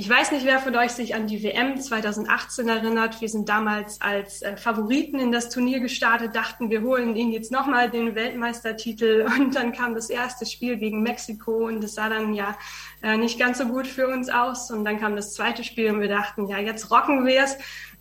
Ich 0.00 0.08
weiß 0.08 0.32
nicht, 0.32 0.46
wer 0.46 0.60
von 0.60 0.74
euch 0.76 0.92
sich 0.92 1.14
an 1.14 1.26
die 1.26 1.42
WM 1.42 1.78
2018 1.78 2.66
erinnert. 2.70 3.20
Wir 3.20 3.28
sind 3.28 3.50
damals 3.50 4.00
als 4.00 4.40
äh, 4.40 4.56
Favoriten 4.56 5.18
in 5.18 5.30
das 5.30 5.50
Turnier 5.50 5.78
gestartet, 5.80 6.34
dachten, 6.34 6.70
wir 6.70 6.80
holen 6.80 7.14
ihnen 7.16 7.32
jetzt 7.32 7.52
nochmal 7.52 7.90
den 7.90 8.14
Weltmeistertitel. 8.14 9.26
Und 9.38 9.54
dann 9.54 9.72
kam 9.72 9.94
das 9.94 10.08
erste 10.08 10.46
Spiel 10.46 10.78
gegen 10.78 11.02
Mexiko 11.02 11.66
und 11.66 11.84
das 11.84 11.96
sah 11.96 12.08
dann 12.08 12.32
ja 12.32 12.56
äh, 13.02 13.18
nicht 13.18 13.38
ganz 13.38 13.58
so 13.58 13.66
gut 13.66 13.86
für 13.86 14.08
uns 14.08 14.30
aus. 14.30 14.70
Und 14.70 14.86
dann 14.86 14.98
kam 14.98 15.16
das 15.16 15.34
zweite 15.34 15.64
Spiel 15.64 15.90
und 15.92 16.00
wir 16.00 16.08
dachten, 16.08 16.48
ja, 16.48 16.58
jetzt 16.58 16.90
rocken 16.90 17.26
wir 17.26 17.42
es. 17.42 17.58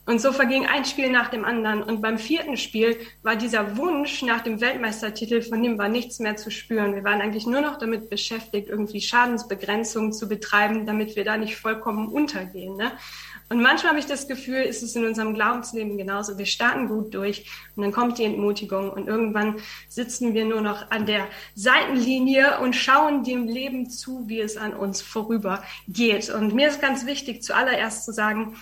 Und 0.10 0.20
so 0.20 0.32
verging 0.32 0.66
ein 0.66 0.86
Spiel 0.86 1.12
nach 1.12 1.28
dem 1.28 1.46
anderen. 1.46 1.84
Und 1.84 2.02
beim 2.02 2.18
vierten 2.18 2.58
Spiel 2.58 2.98
war 3.22 3.36
dieser 3.36 3.78
Wunsch 3.78 4.24
nach 4.24 4.42
dem 4.42 4.60
Weltmeistertitel, 4.60 5.44
von 5.44 5.62
dem 5.62 5.78
war 5.78 5.88
nichts 5.88 6.18
mehr 6.18 6.36
zu 6.36 6.50
spüren. 6.50 6.96
Wir 6.96 7.04
waren 7.04 7.22
eigentlich 7.22 7.46
nur 7.46 7.62
noch 7.62 7.78
damit 7.78 8.10
beschäftigt, 8.10 8.70
irgendwie 8.70 9.02
Schadensbegrenzung 9.02 10.12
zu 10.12 10.28
betreiben, 10.28 10.88
damit 10.88 11.16
wir 11.16 11.26
da 11.26 11.38
nicht 11.38 11.58
vollkommen 11.58 12.08
untergehen. 12.08 12.76
Ne? 12.76 12.92
Und 13.50 13.62
manchmal 13.62 13.92
habe 13.92 14.00
ich 14.00 14.08
das 14.08 14.28
Gefühl, 14.28 14.64
ist 14.64 14.82
es 14.82 14.96
in 14.96 15.06
unserem 15.06 15.36
Glaubensleben 15.36 15.96
genauso. 15.96 16.40
Wir 16.40 16.48
starten 16.48 16.88
gut 16.88 17.14
durch 17.14 17.46
und 17.76 17.84
dann 17.84 17.92
kommt 17.92 18.18
die 18.18 18.24
Entmutigung 18.24 18.90
und 18.90 19.08
irgendwann 19.08 19.58
sitzen 19.90 20.34
wir 20.34 20.46
nur 20.46 20.62
noch 20.62 20.90
an 20.90 21.06
der 21.06 21.28
Seitenlinie 21.54 22.60
und 22.62 22.76
schauen 22.76 23.24
dem 23.24 23.48
Leben 23.48 23.92
zu, 23.92 24.28
wie 24.28 24.42
es 24.42 24.58
an 24.58 24.74
uns 24.74 25.04
vorübergeht. 25.04 26.32
Und 26.32 26.56
mir 26.56 26.68
ist 26.68 26.82
ganz 26.82 27.06
wichtig, 27.06 27.44
zuallererst 27.44 28.06
zu 28.06 28.12
sagen, 28.12 28.56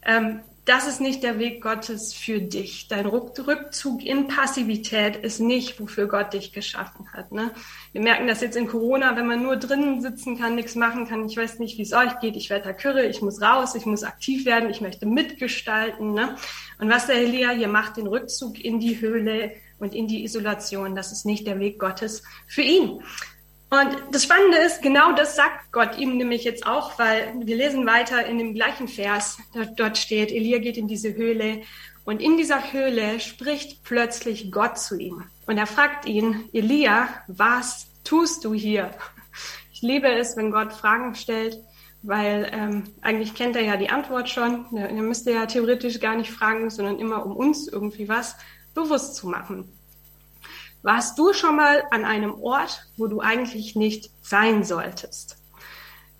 ähm, 0.00 0.40
das 0.66 0.88
ist 0.88 1.00
nicht 1.00 1.22
der 1.22 1.38
Weg 1.38 1.62
Gottes 1.62 2.12
für 2.12 2.40
dich. 2.40 2.88
Dein 2.88 3.06
Rückzug 3.06 4.04
in 4.04 4.26
Passivität 4.26 5.14
ist 5.16 5.38
nicht, 5.38 5.80
wofür 5.80 6.08
Gott 6.08 6.32
dich 6.32 6.52
geschaffen 6.52 7.08
hat. 7.12 7.30
Ne? 7.30 7.52
Wir 7.92 8.00
merken 8.00 8.26
das 8.26 8.40
jetzt 8.40 8.56
in 8.56 8.66
Corona, 8.66 9.14
wenn 9.16 9.28
man 9.28 9.44
nur 9.44 9.56
drinnen 9.56 10.00
sitzen 10.00 10.36
kann, 10.36 10.56
nichts 10.56 10.74
machen 10.74 11.06
kann. 11.06 11.24
Ich 11.24 11.36
weiß 11.36 11.60
nicht, 11.60 11.78
wie 11.78 11.82
es 11.82 11.92
euch 11.92 12.18
geht. 12.18 12.34
Ich 12.34 12.50
werde 12.50 12.64
da 12.64 12.72
kürre, 12.72 13.06
ich 13.06 13.22
muss 13.22 13.40
raus, 13.40 13.76
ich 13.76 13.86
muss 13.86 14.02
aktiv 14.02 14.44
werden, 14.44 14.68
ich 14.68 14.80
möchte 14.80 15.06
mitgestalten. 15.06 16.14
Ne? 16.14 16.34
Und 16.80 16.90
was 16.90 17.06
der 17.06 17.16
Elia 17.16 17.50
hier 17.50 17.68
macht, 17.68 17.96
den 17.96 18.08
Rückzug 18.08 18.58
in 18.58 18.80
die 18.80 19.00
Höhle 19.00 19.52
und 19.78 19.94
in 19.94 20.08
die 20.08 20.24
Isolation, 20.24 20.96
das 20.96 21.12
ist 21.12 21.26
nicht 21.26 21.46
der 21.46 21.60
Weg 21.60 21.78
Gottes 21.78 22.24
für 22.48 22.62
ihn. 22.62 23.02
Und 23.68 23.96
das 24.12 24.22
Spannende 24.22 24.58
ist, 24.58 24.80
genau 24.80 25.12
das 25.12 25.34
sagt 25.34 25.72
Gott 25.72 25.98
ihm 25.98 26.16
nämlich 26.16 26.44
jetzt 26.44 26.66
auch, 26.66 26.98
weil 26.98 27.34
wir 27.40 27.56
lesen 27.56 27.84
weiter 27.84 28.24
in 28.24 28.38
dem 28.38 28.54
gleichen 28.54 28.86
Vers, 28.86 29.38
dort 29.76 29.98
steht, 29.98 30.30
Elia 30.30 30.58
geht 30.58 30.76
in 30.76 30.86
diese 30.86 31.14
Höhle 31.14 31.62
und 32.04 32.22
in 32.22 32.36
dieser 32.36 32.72
Höhle 32.72 33.18
spricht 33.18 33.82
plötzlich 33.82 34.52
Gott 34.52 34.78
zu 34.78 34.96
ihm. 34.96 35.24
Und 35.46 35.58
er 35.58 35.66
fragt 35.66 36.06
ihn, 36.06 36.48
Elia, 36.52 37.08
was 37.26 37.88
tust 38.04 38.44
du 38.44 38.54
hier? 38.54 38.92
Ich 39.72 39.82
liebe 39.82 40.08
es, 40.08 40.36
wenn 40.36 40.52
Gott 40.52 40.72
Fragen 40.72 41.16
stellt, 41.16 41.58
weil 42.02 42.48
ähm, 42.52 42.84
eigentlich 43.02 43.34
kennt 43.34 43.56
er 43.56 43.62
ja 43.62 43.76
die 43.76 43.90
Antwort 43.90 44.30
schon. 44.30 44.64
Er 44.76 44.90
müsste 45.02 45.32
ja 45.32 45.46
theoretisch 45.46 45.98
gar 45.98 46.16
nicht 46.16 46.30
fragen, 46.30 46.70
sondern 46.70 47.00
immer 47.00 47.26
um 47.26 47.36
uns 47.36 47.66
irgendwie 47.66 48.08
was 48.08 48.36
bewusst 48.74 49.16
zu 49.16 49.28
machen. 49.28 49.75
Warst 50.86 51.18
du 51.18 51.32
schon 51.32 51.56
mal 51.56 51.82
an 51.90 52.04
einem 52.04 52.40
Ort, 52.40 52.86
wo 52.96 53.08
du 53.08 53.18
eigentlich 53.18 53.74
nicht 53.74 54.08
sein 54.22 54.62
solltest? 54.62 55.36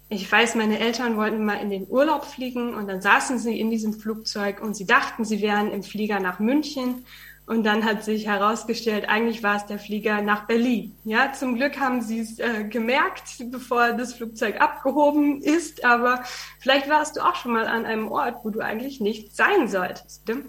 Ich 0.08 0.30
weiß, 0.30 0.56
meine 0.56 0.80
Eltern 0.80 1.16
wollten 1.16 1.44
mal 1.44 1.60
in 1.60 1.70
den 1.70 1.86
Urlaub 1.88 2.24
fliegen 2.24 2.74
und 2.74 2.88
dann 2.88 3.00
saßen 3.00 3.38
sie 3.38 3.60
in 3.60 3.70
diesem 3.70 3.92
Flugzeug 3.92 4.60
und 4.60 4.74
sie 4.74 4.84
dachten, 4.84 5.24
sie 5.24 5.40
wären 5.40 5.70
im 5.70 5.84
Flieger 5.84 6.18
nach 6.18 6.40
München. 6.40 7.04
Und 7.46 7.62
dann 7.62 7.84
hat 7.84 8.02
sich 8.02 8.26
herausgestellt, 8.26 9.08
eigentlich 9.08 9.44
war 9.44 9.54
es 9.54 9.66
der 9.66 9.78
Flieger 9.78 10.20
nach 10.20 10.48
Berlin. 10.48 10.96
Ja, 11.04 11.32
zum 11.32 11.54
Glück 11.54 11.78
haben 11.78 12.02
sie 12.02 12.18
es 12.18 12.40
äh, 12.40 12.64
gemerkt, 12.64 13.22
bevor 13.52 13.92
das 13.92 14.14
Flugzeug 14.14 14.60
abgehoben 14.60 15.42
ist. 15.42 15.84
Aber 15.84 16.24
vielleicht 16.58 16.90
warst 16.90 17.16
du 17.16 17.20
auch 17.20 17.36
schon 17.36 17.52
mal 17.52 17.68
an 17.68 17.86
einem 17.86 18.10
Ort, 18.10 18.44
wo 18.44 18.50
du 18.50 18.58
eigentlich 18.58 19.00
nicht 19.00 19.36
sein 19.36 19.68
solltest. 19.68 20.26
Ne? 20.26 20.42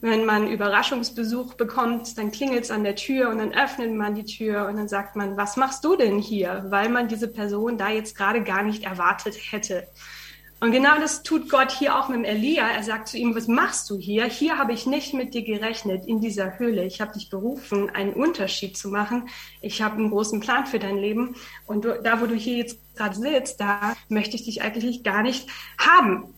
Wenn 0.00 0.24
man 0.24 0.50
Überraschungsbesuch 0.50 1.54
bekommt, 1.54 2.18
dann 2.18 2.32
klingelt 2.32 2.64
es 2.64 2.70
an 2.70 2.84
der 2.84 2.96
Tür 2.96 3.30
und 3.30 3.38
dann 3.38 3.54
öffnet 3.54 3.94
man 3.94 4.14
die 4.14 4.24
Tür 4.24 4.66
und 4.66 4.76
dann 4.76 4.88
sagt 4.88 5.16
man, 5.16 5.36
was 5.36 5.56
machst 5.56 5.84
du 5.84 5.96
denn 5.96 6.18
hier? 6.18 6.66
Weil 6.68 6.88
man 6.88 7.08
diese 7.08 7.28
Person 7.28 7.78
da 7.78 7.90
jetzt 7.90 8.16
gerade 8.16 8.42
gar 8.42 8.62
nicht 8.62 8.84
erwartet 8.84 9.36
hätte. 9.50 9.86
Und 10.58 10.72
genau 10.72 10.98
das 10.98 11.22
tut 11.22 11.50
Gott 11.50 11.70
hier 11.70 11.98
auch 11.98 12.08
mit 12.08 12.16
dem 12.16 12.24
Elia. 12.24 12.66
Er 12.66 12.82
sagt 12.82 13.08
zu 13.08 13.18
ihm, 13.18 13.34
was 13.34 13.46
machst 13.46 13.90
du 13.90 13.98
hier? 13.98 14.24
Hier 14.24 14.56
habe 14.56 14.72
ich 14.72 14.86
nicht 14.86 15.12
mit 15.12 15.34
dir 15.34 15.42
gerechnet 15.42 16.06
in 16.06 16.20
dieser 16.20 16.58
Höhle. 16.58 16.84
Ich 16.84 17.02
habe 17.02 17.12
dich 17.12 17.28
berufen, 17.28 17.90
einen 17.90 18.14
Unterschied 18.14 18.76
zu 18.76 18.88
machen. 18.88 19.28
Ich 19.60 19.82
habe 19.82 19.96
einen 19.96 20.10
großen 20.10 20.40
Plan 20.40 20.64
für 20.64 20.78
dein 20.78 20.96
Leben. 20.96 21.36
Und 21.66 21.84
du, 21.84 22.00
da, 22.02 22.22
wo 22.22 22.26
du 22.26 22.34
hier 22.34 22.56
jetzt 22.56 22.78
gerade 22.96 23.14
sitzt, 23.14 23.60
da 23.60 23.94
möchte 24.08 24.36
ich 24.36 24.46
dich 24.46 24.62
eigentlich 24.62 25.04
gar 25.04 25.22
nicht 25.22 25.46
haben. 25.76 26.34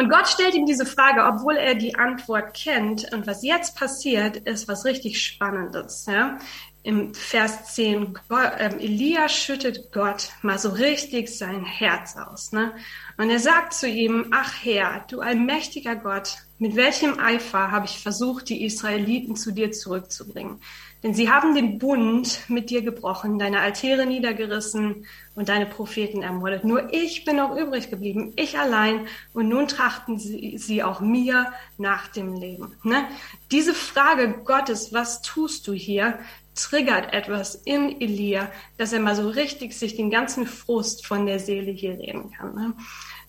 Und 0.00 0.08
Gott 0.08 0.28
stellt 0.28 0.54
ihm 0.54 0.64
diese 0.64 0.86
Frage, 0.86 1.26
obwohl 1.26 1.56
er 1.56 1.74
die 1.74 1.94
Antwort 1.94 2.54
kennt. 2.54 3.12
Und 3.12 3.26
was 3.26 3.42
jetzt 3.42 3.76
passiert, 3.76 4.38
ist 4.38 4.66
was 4.66 4.86
richtig 4.86 5.22
Spannendes. 5.22 6.06
Ja? 6.06 6.38
Im 6.82 7.12
Vers 7.12 7.74
10, 7.74 8.18
Gott, 8.30 8.52
äh, 8.56 8.70
Elia 8.78 9.28
schüttet 9.28 9.92
Gott 9.92 10.30
mal 10.40 10.58
so 10.58 10.70
richtig 10.70 11.28
sein 11.28 11.66
Herz 11.66 12.16
aus. 12.16 12.50
Ne? 12.52 12.72
Und 13.18 13.28
er 13.28 13.40
sagt 13.40 13.74
zu 13.74 13.86
ihm, 13.86 14.28
ach 14.30 14.54
Herr, 14.62 15.04
du 15.10 15.20
allmächtiger 15.20 15.96
Gott, 15.96 16.38
mit 16.56 16.76
welchem 16.76 17.20
Eifer 17.20 17.70
habe 17.70 17.84
ich 17.84 17.98
versucht, 17.98 18.48
die 18.48 18.64
Israeliten 18.64 19.36
zu 19.36 19.50
dir 19.50 19.70
zurückzubringen? 19.70 20.62
Denn 21.02 21.14
sie 21.14 21.30
haben 21.30 21.54
den 21.54 21.78
Bund 21.78 22.40
mit 22.48 22.68
dir 22.68 22.82
gebrochen, 22.82 23.38
deine 23.38 23.60
Altäre 23.60 24.04
niedergerissen 24.04 25.06
und 25.34 25.48
deine 25.48 25.64
Propheten 25.64 26.22
ermordet. 26.22 26.64
Nur 26.64 26.92
ich 26.92 27.24
bin 27.24 27.36
noch 27.36 27.56
übrig 27.56 27.88
geblieben, 27.88 28.34
ich 28.36 28.58
allein. 28.58 29.06
Und 29.32 29.48
nun 29.48 29.66
trachten 29.66 30.18
sie, 30.18 30.58
sie 30.58 30.82
auch 30.82 31.00
mir 31.00 31.52
nach 31.78 32.08
dem 32.08 32.34
Leben. 32.34 32.74
Ne? 32.82 33.06
Diese 33.50 33.72
Frage 33.72 34.42
Gottes, 34.44 34.92
was 34.92 35.22
tust 35.22 35.66
du 35.66 35.72
hier, 35.72 36.18
triggert 36.54 37.14
etwas 37.14 37.54
in 37.54 38.00
Elia, 38.00 38.50
dass 38.76 38.92
er 38.92 39.00
mal 39.00 39.16
so 39.16 39.28
richtig 39.28 39.72
sich 39.72 39.96
den 39.96 40.10
ganzen 40.10 40.46
Frust 40.46 41.06
von 41.06 41.24
der 41.24 41.38
Seele 41.38 41.70
hier 41.70 41.98
reden 41.98 42.30
kann. 42.32 42.54
Ne? 42.54 42.74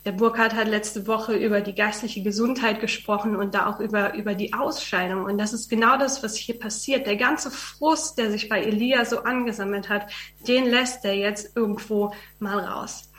Der 0.03 0.13
Burkhardt 0.13 0.55
hat 0.55 0.67
letzte 0.67 1.05
Woche 1.05 1.35
über 1.35 1.61
die 1.61 1.75
geistliche 1.75 2.23
Gesundheit 2.23 2.79
gesprochen 2.79 3.35
und 3.35 3.53
da 3.53 3.67
auch 3.67 3.79
über, 3.79 4.15
über 4.15 4.33
die 4.33 4.51
Ausscheidung. 4.51 5.25
Und 5.25 5.37
das 5.37 5.53
ist 5.53 5.69
genau 5.69 5.95
das, 5.97 6.23
was 6.23 6.35
hier 6.35 6.57
passiert. 6.57 7.05
Der 7.05 7.17
ganze 7.17 7.51
Frust, 7.51 8.17
der 8.17 8.31
sich 8.31 8.49
bei 8.49 8.63
Elia 8.63 9.05
so 9.05 9.19
angesammelt 9.19 9.89
hat, 9.89 10.11
den 10.47 10.65
lässt 10.65 11.05
er 11.05 11.13
jetzt 11.13 11.55
irgendwo 11.55 12.13
mal 12.39 12.57
raus. 12.57 13.11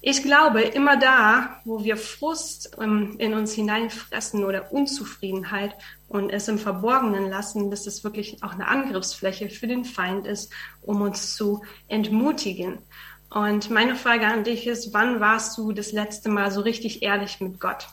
Ich 0.00 0.22
glaube, 0.22 0.60
immer 0.62 0.96
da, 0.96 1.60
wo 1.64 1.82
wir 1.82 1.96
Frust 1.96 2.76
ähm, 2.80 3.16
in 3.18 3.34
uns 3.34 3.52
hineinfressen 3.54 4.44
oder 4.44 4.72
Unzufriedenheit 4.72 5.74
und 6.06 6.30
es 6.30 6.46
im 6.46 6.58
Verborgenen 6.58 7.28
lassen, 7.28 7.70
dass 7.70 7.88
es 7.88 8.04
wirklich 8.04 8.44
auch 8.44 8.52
eine 8.52 8.68
Angriffsfläche 8.68 9.50
für 9.50 9.66
den 9.66 9.84
Feind 9.84 10.26
ist, 10.26 10.52
um 10.82 11.02
uns 11.02 11.34
zu 11.34 11.62
entmutigen. 11.88 12.78
Und 13.30 13.70
meine 13.70 13.94
Frage 13.94 14.26
an 14.26 14.44
dich 14.44 14.66
ist, 14.66 14.94
wann 14.94 15.20
warst 15.20 15.58
du 15.58 15.72
das 15.72 15.92
letzte 15.92 16.30
Mal 16.30 16.50
so 16.50 16.60
richtig 16.60 17.02
ehrlich 17.02 17.40
mit 17.40 17.60
Gott? 17.60 17.88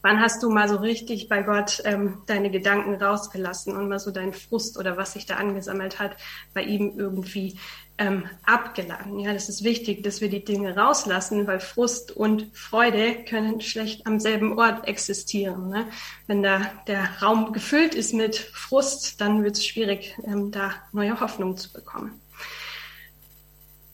Wann 0.00 0.20
hast 0.20 0.42
du 0.42 0.50
mal 0.50 0.68
so 0.68 0.76
richtig 0.76 1.28
bei 1.28 1.42
Gott 1.42 1.82
ähm, 1.84 2.22
deine 2.26 2.48
Gedanken 2.50 2.94
rausgelassen 2.94 3.76
und 3.76 3.88
mal 3.88 3.98
so 3.98 4.12
deinen 4.12 4.34
Frust 4.34 4.78
oder 4.78 4.96
was 4.96 5.14
sich 5.14 5.26
da 5.26 5.34
angesammelt 5.34 5.98
hat, 5.98 6.16
bei 6.54 6.62
ihm 6.62 6.92
irgendwie 6.96 7.58
ähm, 7.98 8.30
abgeladen? 8.44 9.18
Ja, 9.18 9.32
das 9.32 9.48
ist 9.48 9.64
wichtig, 9.64 10.04
dass 10.04 10.20
wir 10.20 10.30
die 10.30 10.44
Dinge 10.44 10.76
rauslassen, 10.76 11.48
weil 11.48 11.58
Frust 11.58 12.12
und 12.12 12.56
Freude 12.56 13.24
können 13.24 13.60
schlecht 13.60 14.06
am 14.06 14.20
selben 14.20 14.56
Ort 14.58 14.86
existieren. 14.86 15.70
Ne? 15.70 15.88
Wenn 16.28 16.42
da 16.42 16.60
der 16.86 17.20
Raum 17.20 17.52
gefüllt 17.52 17.96
ist 17.96 18.14
mit 18.14 18.36
Frust, 18.36 19.20
dann 19.20 19.42
wird 19.42 19.56
es 19.56 19.66
schwierig, 19.66 20.16
ähm, 20.24 20.52
da 20.52 20.72
neue 20.92 21.18
Hoffnung 21.18 21.56
zu 21.56 21.72
bekommen. 21.72 22.20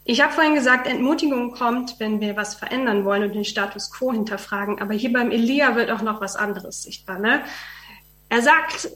Ich 0.05 0.21
habe 0.21 0.33
vorhin 0.33 0.55
gesagt, 0.55 0.89
Entmutigung 0.89 1.53
kommt, 1.53 2.01
wenn 2.01 2.21
wir 2.21 2.37
was 2.37 2.55
verändern 2.55 3.05
wollen 3.05 3.23
und 3.23 3.35
den 3.35 3.45
Status 3.45 3.91
quo 3.91 4.13
hinterfragen. 4.13 4.81
Aber 4.81 4.95
hier 4.95 5.13
beim 5.13 5.31
Elia 5.31 5.77
wird 5.77 5.91
auch 5.91 6.03
noch 6.03 6.21
was 6.21 6.35
anderes 6.35 6.83
sichtbar. 6.83 7.21
Ne? 7.21 7.43
Er 8.29 8.43
sagt, 8.43 8.91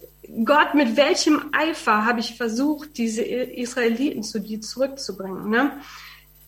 Gott, 0.45 0.75
mit 0.75 0.97
welchem 0.97 1.51
Eifer 1.53 2.05
habe 2.05 2.19
ich 2.19 2.37
versucht, 2.37 2.99
diese 2.99 3.23
Israeliten 3.23 4.25
zu 4.25 4.41
dir 4.41 4.61
zurückzubringen? 4.61 5.49
Ne? 5.49 5.71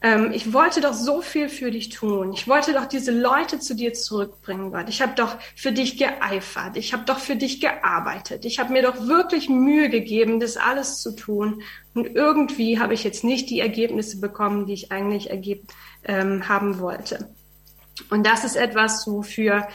Ähm, 0.00 0.31
ich 0.33 0.52
wollte 0.52 0.81
doch 0.81 0.93
so 0.93 1.23
viel 1.23 1.49
für 1.49 1.71
dich 1.71 1.88
tun. 1.88 2.33
Ich 2.33 2.47
wollte 2.47 2.73
doch 2.73 2.87
diese 2.87 3.11
Leute 3.11 3.59
zu 3.59 3.75
dir 3.75 3.95
zurückbringen, 3.95 4.71
Gott. 4.71 4.88
Ich 4.88 5.02
habe 5.02 5.14
doch 5.17 5.37
für 5.57 5.73
dich 5.73 5.99
geeifert. 5.99 6.76
Ich 6.76 6.93
habe 6.93 7.05
doch 7.05 7.19
für 7.19 7.35
dich 7.35 7.61
gearbeitet. 7.61 8.45
Ich 8.45 8.61
habe 8.61 8.73
mir 8.73 8.83
doch 8.83 9.09
wirklich 9.09 9.49
Mühe 9.49 9.88
gegeben, 9.88 10.38
das 10.38 10.57
alles 10.57 11.02
zu 11.02 11.17
tun. 11.17 11.62
Und 11.95 12.14
irgendwie 12.14 12.78
habe 12.78 12.95
ich 12.95 13.02
jetzt 13.02 13.25
nicht 13.25 13.50
die 13.50 13.59
Ergebnisse 13.59 14.21
bekommen, 14.21 14.67
die 14.67 14.75
ich 14.75 14.93
eigentlich 14.93 15.31
ergeb 15.31 15.64
ähm, 16.05 16.49
haben 16.49 16.78
wollte. 16.78 17.35
Und 18.11 18.25
das 18.25 18.45
ist 18.45 18.55
etwas, 18.55 19.07
wofür 19.09 19.67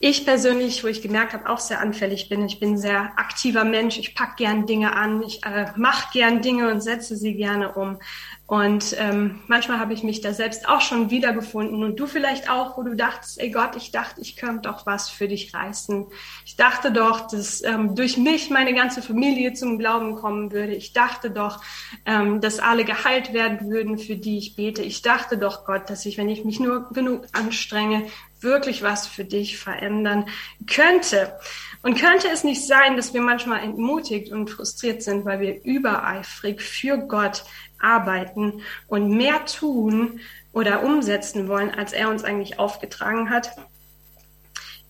ich 0.00 0.24
persönlich, 0.24 0.84
wo 0.84 0.88
ich 0.88 1.02
gemerkt 1.02 1.32
habe, 1.32 1.48
auch 1.48 1.58
sehr 1.58 1.80
anfällig 1.80 2.28
bin. 2.28 2.44
Ich 2.44 2.60
bin 2.60 2.74
ein 2.74 2.78
sehr 2.78 3.12
aktiver 3.16 3.64
Mensch. 3.64 3.98
Ich 3.98 4.14
pack 4.14 4.36
gern 4.36 4.66
Dinge 4.66 4.94
an. 4.94 5.22
Ich 5.22 5.44
äh, 5.44 5.72
mache 5.76 6.12
gern 6.12 6.40
Dinge 6.40 6.70
und 6.70 6.80
setze 6.80 7.16
sie 7.16 7.34
gerne 7.34 7.72
um. 7.72 7.98
Und 8.46 8.96
ähm, 8.98 9.40
manchmal 9.46 9.78
habe 9.78 9.92
ich 9.92 10.02
mich 10.02 10.22
da 10.22 10.32
selbst 10.32 10.66
auch 10.66 10.80
schon 10.80 11.10
wiedergefunden 11.10 11.84
und 11.84 12.00
du 12.00 12.06
vielleicht 12.06 12.48
auch, 12.48 12.78
wo 12.78 12.82
du 12.82 12.96
dachtest, 12.96 13.38
ey 13.38 13.50
Gott, 13.50 13.76
ich 13.76 13.90
dachte, 13.90 14.22
ich 14.22 14.36
könnte 14.36 14.70
doch 14.70 14.86
was 14.86 15.10
für 15.10 15.28
dich 15.28 15.52
reißen. 15.52 16.06
Ich 16.46 16.56
dachte 16.56 16.90
doch, 16.90 17.28
dass 17.28 17.62
ähm, 17.62 17.94
durch 17.94 18.16
mich 18.16 18.48
meine 18.48 18.72
ganze 18.72 19.02
Familie 19.02 19.52
zum 19.52 19.78
Glauben 19.78 20.14
kommen 20.14 20.50
würde. 20.50 20.74
Ich 20.74 20.94
dachte 20.94 21.30
doch, 21.30 21.62
ähm, 22.06 22.40
dass 22.40 22.58
alle 22.58 22.86
geheilt 22.86 23.34
werden 23.34 23.68
würden, 23.68 23.98
für 23.98 24.16
die 24.16 24.38
ich 24.38 24.56
bete. 24.56 24.80
Ich 24.80 25.02
dachte 25.02 25.36
doch, 25.36 25.66
Gott, 25.66 25.90
dass 25.90 26.06
ich, 26.06 26.16
wenn 26.16 26.30
ich 26.30 26.46
mich 26.46 26.58
nur 26.58 26.88
genug 26.90 27.26
anstrenge, 27.32 28.06
wirklich 28.40 28.82
was 28.82 29.06
für 29.06 29.24
dich 29.24 29.58
verändern 29.58 30.26
könnte. 30.66 31.38
Und 31.82 32.00
könnte 32.00 32.28
es 32.32 32.44
nicht 32.44 32.66
sein, 32.66 32.96
dass 32.96 33.14
wir 33.14 33.20
manchmal 33.20 33.62
entmutigt 33.62 34.32
und 34.32 34.50
frustriert 34.50 35.02
sind, 35.02 35.24
weil 35.24 35.40
wir 35.40 35.64
übereifrig 35.64 36.60
für 36.60 36.98
Gott 36.98 37.44
arbeiten 37.80 38.62
und 38.88 39.10
mehr 39.10 39.44
tun 39.44 40.20
oder 40.52 40.82
umsetzen 40.82 41.46
wollen, 41.48 41.70
als 41.70 41.92
er 41.92 42.08
uns 42.08 42.24
eigentlich 42.24 42.58
aufgetragen 42.58 43.30
hat. 43.30 43.52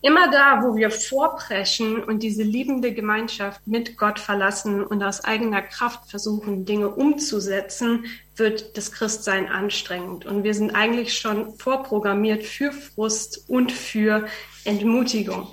Immer 0.01 0.31
da, 0.31 0.63
wo 0.63 0.77
wir 0.77 0.91
vorpreschen 0.93 2.05
und 2.05 2.23
diese 2.23 2.45
liebende 2.45 2.93
Gemeinschaft 2.95 3.67
mit 3.67 3.97
Gott 3.97 4.21
verlassen 4.21 4.85
und 4.85 5.03
aus 5.03 5.25
eigener 5.25 5.61
Kraft 5.61 6.09
versuchen, 6.09 6.65
Dinge 6.65 6.89
umzusetzen, 6.89 8.05
wird 8.37 8.77
das 8.77 8.93
Christsein 8.93 9.49
anstrengend. 9.49 10.25
Und 10.25 10.45
wir 10.45 10.55
sind 10.55 10.71
eigentlich 10.71 11.19
schon 11.19 11.53
vorprogrammiert 11.59 12.45
für 12.45 12.71
Frust 12.71 13.45
und 13.49 13.73
für 13.73 14.29
Entmutigung. 14.65 15.49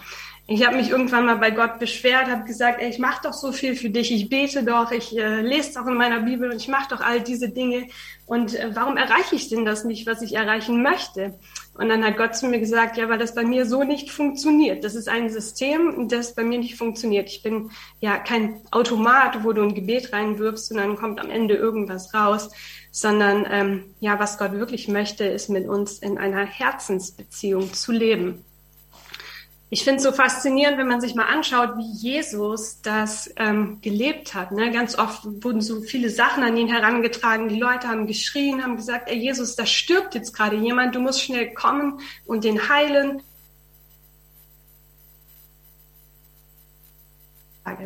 Ich 0.48 0.64
habe 0.64 0.76
mich 0.76 0.92
irgendwann 0.92 1.26
mal 1.26 1.38
bei 1.38 1.50
Gott 1.50 1.80
beschwert, 1.80 2.28
habe 2.28 2.46
gesagt, 2.46 2.80
ey, 2.80 2.90
ich 2.90 3.00
mache 3.00 3.24
doch 3.24 3.34
so 3.34 3.52
viel 3.52 3.76
für 3.76 3.90
dich, 3.90 4.12
ich 4.12 4.30
bete 4.30 4.64
doch, 4.64 4.92
ich 4.92 5.18
äh, 5.18 5.42
lese 5.42 5.74
doch 5.74 5.88
in 5.88 5.96
meiner 5.96 6.20
Bibel 6.20 6.52
und 6.52 6.58
ich 6.58 6.68
mache 6.68 6.90
doch 6.90 7.02
all 7.02 7.20
diese 7.20 7.50
Dinge. 7.50 7.88
Und 8.28 8.54
äh, 8.54 8.70
warum 8.76 8.96
erreiche 8.96 9.34
ich 9.34 9.50
denn 9.50 9.66
das 9.66 9.86
nicht, 9.86 10.06
was 10.06 10.22
ich 10.22 10.36
erreichen 10.36 10.84
möchte? 10.84 11.34
Und 11.74 11.90
dann 11.90 12.06
hat 12.06 12.18
Gott 12.18 12.36
zu 12.36 12.46
mir 12.46 12.60
gesagt, 12.60 12.96
ja, 12.96 13.10
weil 13.10 13.18
das 13.18 13.34
bei 13.34 13.44
mir 13.44 13.66
so 13.66 13.84
nicht 13.84 14.12
funktioniert. 14.12 14.84
Das 14.84 14.94
ist 14.94 15.10
ein 15.10 15.32
System, 15.32 16.08
das 16.10 16.36
bei 16.36 16.44
mir 16.44 16.60
nicht 16.60 16.78
funktioniert. 16.78 17.28
Ich 17.28 17.42
bin 17.42 17.72
ja 18.00 18.20
kein 18.20 18.62
Automat, 18.70 19.44
wo 19.44 19.52
du 19.52 19.64
ein 19.64 19.74
Gebet 19.74 20.14
reinwirfst 20.14 20.72
und 20.72 20.78
dann 20.78 20.96
kommt 20.96 21.20
am 21.20 21.32
Ende 21.32 21.56
irgendwas 21.56 22.14
raus, 22.14 22.52
sondern 22.92 23.48
ähm, 23.50 23.84
ja, 24.00 24.20
was 24.20 24.38
Gott 24.38 24.52
wirklich 24.52 24.88
möchte, 24.90 25.26
ist 25.26 25.50
mit 25.50 25.68
uns 25.68 25.98
in 25.98 26.20
einer 26.20 26.46
Herzensbeziehung 26.46 27.74
zu 27.74 27.92
leben. 27.92 28.46
Ich 29.70 29.84
finde 29.84 29.98
es 29.98 30.04
so 30.04 30.12
faszinierend, 30.12 30.78
wenn 30.78 30.88
man 30.88 31.02
sich 31.02 31.16
mal 31.16 31.26
anschaut, 31.26 31.78
wie 31.78 31.92
Jesus 31.92 32.82
das 32.82 33.34
ähm, 33.36 33.80
gelebt 33.82 34.36
hat. 34.36 34.52
Ne? 34.52 34.72
Ganz 34.72 34.98
oft 34.98 35.26
wurden 35.44 35.62
so 35.62 35.82
viele 35.82 36.10
Sachen 36.10 36.44
an 36.44 36.56
ihn 36.56 36.68
herangetragen. 36.68 37.50
Die 37.50 37.60
Leute 37.60 37.88
haben 37.88 38.06
geschrien, 38.06 38.64
haben 38.64 38.76
gesagt, 38.76 39.10
ey 39.10 39.18
Jesus, 39.18 39.56
da 39.56 39.66
stirbt 39.66 40.14
jetzt 40.14 40.34
gerade 40.34 40.56
jemand, 40.56 40.94
du 40.94 41.00
musst 41.00 41.22
schnell 41.22 41.54
kommen 41.54 42.00
und 42.26 42.44
den 42.44 42.70
heilen. 42.70 43.24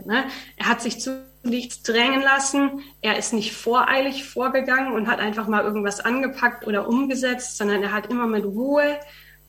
Ne? 0.06 0.26
Er 0.58 0.68
hat 0.68 0.82
sich 0.82 1.00
zu 1.00 1.24
nichts 1.44 1.84
drängen 1.84 2.22
lassen. 2.22 2.82
Er 3.02 3.18
ist 3.18 3.32
nicht 3.32 3.54
voreilig 3.54 4.26
vorgegangen 4.26 4.94
und 4.94 5.08
hat 5.08 5.20
einfach 5.20 5.48
mal 5.48 5.64
irgendwas 5.64 6.02
angepackt 6.02 6.68
oder 6.68 6.90
umgesetzt, 6.90 7.58
sondern 7.58 7.82
er 7.82 7.94
hat 7.94 8.08
immer 8.08 8.28
mit 8.28 8.44
Ruhe 8.44 9.00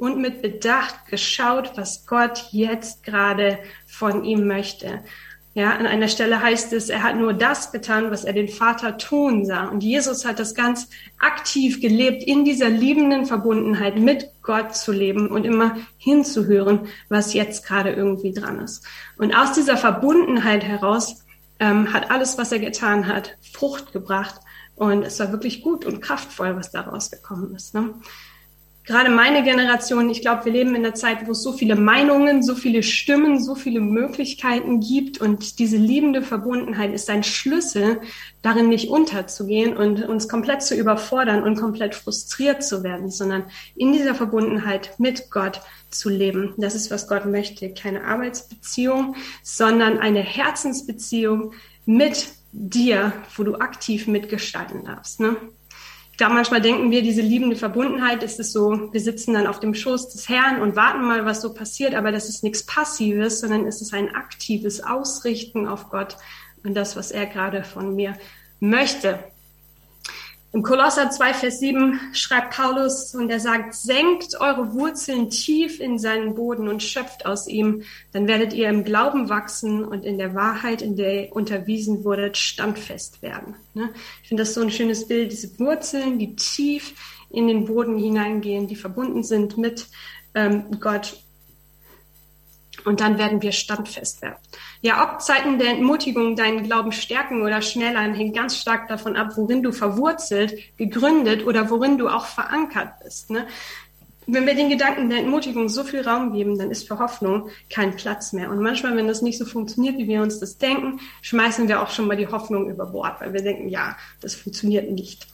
und 0.01 0.19
mit 0.19 0.41
Bedacht 0.41 1.07
geschaut, 1.11 1.73
was 1.77 2.07
Gott 2.07 2.47
jetzt 2.53 3.03
gerade 3.03 3.59
von 3.87 4.25
ihm 4.25 4.47
möchte. 4.47 5.05
Ja, 5.53 5.73
an 5.77 5.87
einer 5.87 6.09
Stelle 6.09 6.41
heißt 6.41 6.73
es, 6.73 6.89
er 6.89 7.03
hat 7.03 7.17
nur 7.17 7.35
das 7.35 7.71
getan, 7.71 8.11
was 8.11 8.25
er 8.25 8.33
den 8.33 8.49
Vater 8.49 8.97
tun 8.97 9.45
sah. 9.45 9.65
Und 9.65 9.83
Jesus 9.83 10.25
hat 10.25 10.39
das 10.39 10.55
ganz 10.55 10.89
aktiv 11.19 11.83
gelebt, 11.83 12.23
in 12.23 12.47
dieser 12.47 12.71
liebenden 12.71 13.27
Verbundenheit 13.27 13.99
mit 13.99 14.31
Gott 14.43 14.75
zu 14.75 14.91
leben 14.91 15.27
und 15.27 15.45
immer 15.45 15.77
hinzuhören, 15.99 16.89
was 17.11 17.35
jetzt 17.35 17.67
gerade 17.67 17.91
irgendwie 17.91 18.33
dran 18.33 18.59
ist. 18.61 18.87
Und 19.19 19.35
aus 19.35 19.53
dieser 19.53 19.77
Verbundenheit 19.77 20.65
heraus 20.65 21.27
ähm, 21.59 21.93
hat 21.93 22.11
alles, 22.11 22.39
was 22.39 22.53
er 22.53 22.59
getan 22.61 23.07
hat, 23.07 23.37
Frucht 23.53 23.93
gebracht. 23.93 24.37
Und 24.77 25.03
es 25.03 25.21
war 25.21 25.31
wirklich 25.31 25.63
gut 25.63 25.85
und 25.85 26.01
kraftvoll, 26.01 26.57
was 26.57 26.71
daraus 26.71 27.11
gekommen 27.11 27.55
ist. 27.55 27.75
Ne? 27.75 27.93
Gerade 28.91 29.09
meine 29.09 29.45
Generation, 29.45 30.11
ich 30.11 30.21
glaube, 30.21 30.47
wir 30.47 30.53
leben 30.53 30.75
in 30.75 30.85
einer 30.85 30.97
Zeit, 30.97 31.29
wo 31.29 31.31
es 31.31 31.45
so 31.45 31.53
viele 31.53 31.77
Meinungen, 31.77 32.43
so 32.43 32.57
viele 32.57 32.83
Stimmen, 32.83 33.41
so 33.41 33.55
viele 33.55 33.81
Möglichkeiten 33.81 34.81
gibt 34.81 35.21
und 35.21 35.61
diese 35.61 35.77
liebende 35.77 36.23
Verbundenheit 36.23 36.93
ist 36.93 37.09
ein 37.09 37.23
Schlüssel, 37.23 38.01
darin 38.43 38.69
nicht 38.69 38.89
unterzugehen 38.89 39.77
und 39.77 40.03
uns 40.09 40.29
komplett 40.29 40.63
zu 40.63 40.75
überfordern 40.75 41.45
und 41.45 41.55
komplett 41.57 41.95
frustriert 41.95 42.65
zu 42.65 42.83
werden, 42.83 43.13
sondern 43.13 43.45
in 43.77 43.93
dieser 43.93 44.17
Verbundenheit 44.17 44.99
mit 44.99 45.31
Gott 45.31 45.61
zu 45.91 46.09
leben. 46.09 46.55
Das 46.57 46.75
ist, 46.75 46.91
was 46.91 47.07
Gott 47.07 47.27
möchte. 47.27 47.73
Keine 47.73 48.05
Arbeitsbeziehung, 48.05 49.15
sondern 49.45 49.99
eine 49.99 50.21
Herzensbeziehung 50.21 51.53
mit 51.87 52.27
dir, 52.51 53.13
wo 53.37 53.45
du 53.45 53.55
aktiv 53.55 54.09
mitgestalten 54.09 54.85
darfst. 54.85 55.21
Ne? 55.21 55.37
Glaube, 56.21 56.35
manchmal 56.35 56.61
denken 56.61 56.91
wir, 56.91 57.01
diese 57.01 57.23
liebende 57.23 57.57
Verbundenheit 57.57 58.23
ist 58.23 58.39
es 58.41 58.53
so, 58.53 58.93
wir 58.93 59.01
sitzen 59.01 59.33
dann 59.33 59.47
auf 59.47 59.59
dem 59.59 59.73
Schoß 59.75 60.11
des 60.11 60.29
Herrn 60.29 60.61
und 60.61 60.77
warten 60.77 61.03
mal, 61.03 61.25
was 61.25 61.41
so 61.41 61.55
passiert, 61.55 61.95
aber 61.95 62.13
das 62.13 62.29
ist 62.29 62.45
nichts 62.45 62.63
Passives, 62.67 63.41
sondern 63.41 63.67
es 63.67 63.81
ist 63.81 63.95
ein 63.95 64.15
aktives 64.15 64.83
Ausrichten 64.83 65.67
auf 65.67 65.89
Gott 65.89 66.19
und 66.63 66.75
das, 66.75 66.95
was 66.95 67.11
er 67.11 67.25
gerade 67.25 67.65
von 67.65 67.97
mir 67.97 68.19
möchte. 68.61 69.19
Im 70.53 70.65
Kolosser 70.65 71.11
2, 71.11 71.35
Vers 71.35 71.61
7 71.61 72.01
schreibt 72.13 72.57
Paulus 72.57 73.15
und 73.15 73.31
er 73.31 73.39
sagt, 73.39 73.73
senkt 73.75 74.41
eure 74.41 74.75
Wurzeln 74.75 75.31
tief 75.31 75.79
in 75.79 75.97
seinen 75.97 76.35
Boden 76.35 76.67
und 76.67 76.83
schöpft 76.83 77.25
aus 77.25 77.47
ihm, 77.47 77.85
dann 78.13 78.27
werdet 78.27 78.53
ihr 78.53 78.69
im 78.69 78.83
Glauben 78.83 79.29
wachsen 79.29 79.85
und 79.85 80.05
in 80.05 80.19
der 80.19 80.35
Wahrheit, 80.35 80.83
in 80.83 80.97
der 80.97 81.27
ihr 81.27 81.37
unterwiesen 81.37 82.03
wurdet, 82.05 82.37
standfest 82.37 83.23
werden. 83.23 83.55
Ne? 83.75 83.91
Ich 84.23 84.29
finde 84.29 84.43
das 84.43 84.55
so 84.55 84.61
ein 84.61 84.73
schönes 84.73 85.07
Bild, 85.07 85.31
diese 85.31 85.57
Wurzeln, 85.61 86.19
die 86.19 86.35
tief 86.35 86.95
in 87.31 87.47
den 87.47 87.67
Boden 87.67 87.97
hineingehen, 87.97 88.67
die 88.67 88.77
verbunden 88.77 89.23
sind 89.23 89.57
mit 89.57 89.87
ähm, 90.35 90.65
Gott 90.81 91.23
und 92.85 93.01
dann 93.01 93.19
werden 93.19 93.43
wir 93.43 93.53
standfest 93.53 94.23
werden. 94.23 94.37
Ja, 94.81 95.05
ob 95.05 95.21
Zeiten 95.21 95.59
der 95.59 95.71
Entmutigung 95.71 96.37
deinen 96.37 96.63
Glauben 96.63 96.93
stärken 96.93 97.43
oder 97.43 97.63
schneller, 97.63 98.01
hängt 98.01 98.35
ganz 98.35 98.57
stark 98.57 98.89
davon 98.89 99.17
ab, 99.17 99.33
worin 99.37 99.63
du 99.63 99.73
verwurzelt, 99.73 100.77
gegründet 100.77 101.47
oder 101.47 101.71
worin 101.71 101.99
du 101.99 102.09
auch 102.09 102.25
verankert 102.25 102.95
bist. 103.03 103.31
Ne? 103.31 103.47
Wenn 104.27 104.47
wir 104.47 104.55
den 104.55 104.69
Gedanken 104.69 105.09
der 105.09 105.19
Entmutigung 105.19 105.69
so 105.69 105.83
viel 105.83 106.03
Raum 106.03 106.33
geben, 106.33 106.59
dann 106.59 106.71
ist 106.71 106.87
für 106.87 106.99
Hoffnung 106.99 107.49
kein 107.69 107.97
Platz 107.97 108.33
mehr. 108.33 108.51
Und 108.51 108.61
manchmal, 108.61 108.97
wenn 108.97 109.09
das 109.09 109.23
nicht 109.23 109.39
so 109.39 109.45
funktioniert, 109.45 109.99
wie 109.99 110.07
wir 110.07 110.23
uns 110.23 110.39
das 110.39 110.59
denken, 110.59 111.01
schmeißen 111.23 111.69
wir 111.69 111.83
auch 111.83 111.91
schon 111.91 112.07
mal 112.07 112.17
die 112.17 112.29
Hoffnung 112.29 112.71
über 112.71 112.87
Bord, 112.87 113.21
weil 113.21 113.33
wir 113.33 113.43
denken, 113.43 113.69
ja, 113.69 113.97
das 114.21 114.35
funktioniert 114.35 114.91
nicht. 114.91 115.27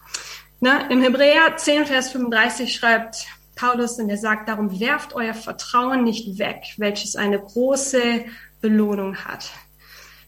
Na, 0.61 0.89
Im 0.89 1.03
Hebräer 1.03 1.57
10, 1.57 1.85
Vers 1.85 2.13
35 2.13 2.75
schreibt 2.75 3.27
Paulus 3.57 3.99
und 3.99 4.09
er 4.09 4.19
sagt 4.19 4.49
darum, 4.49 4.79
werft 4.79 5.15
euer 5.15 5.35
Vertrauen 5.35 6.05
nicht 6.05 6.39
weg, 6.39 6.75
welches 6.77 7.17
eine 7.17 7.41
große 7.41 8.25
Belohnung 8.61 9.17
hat. 9.17 9.51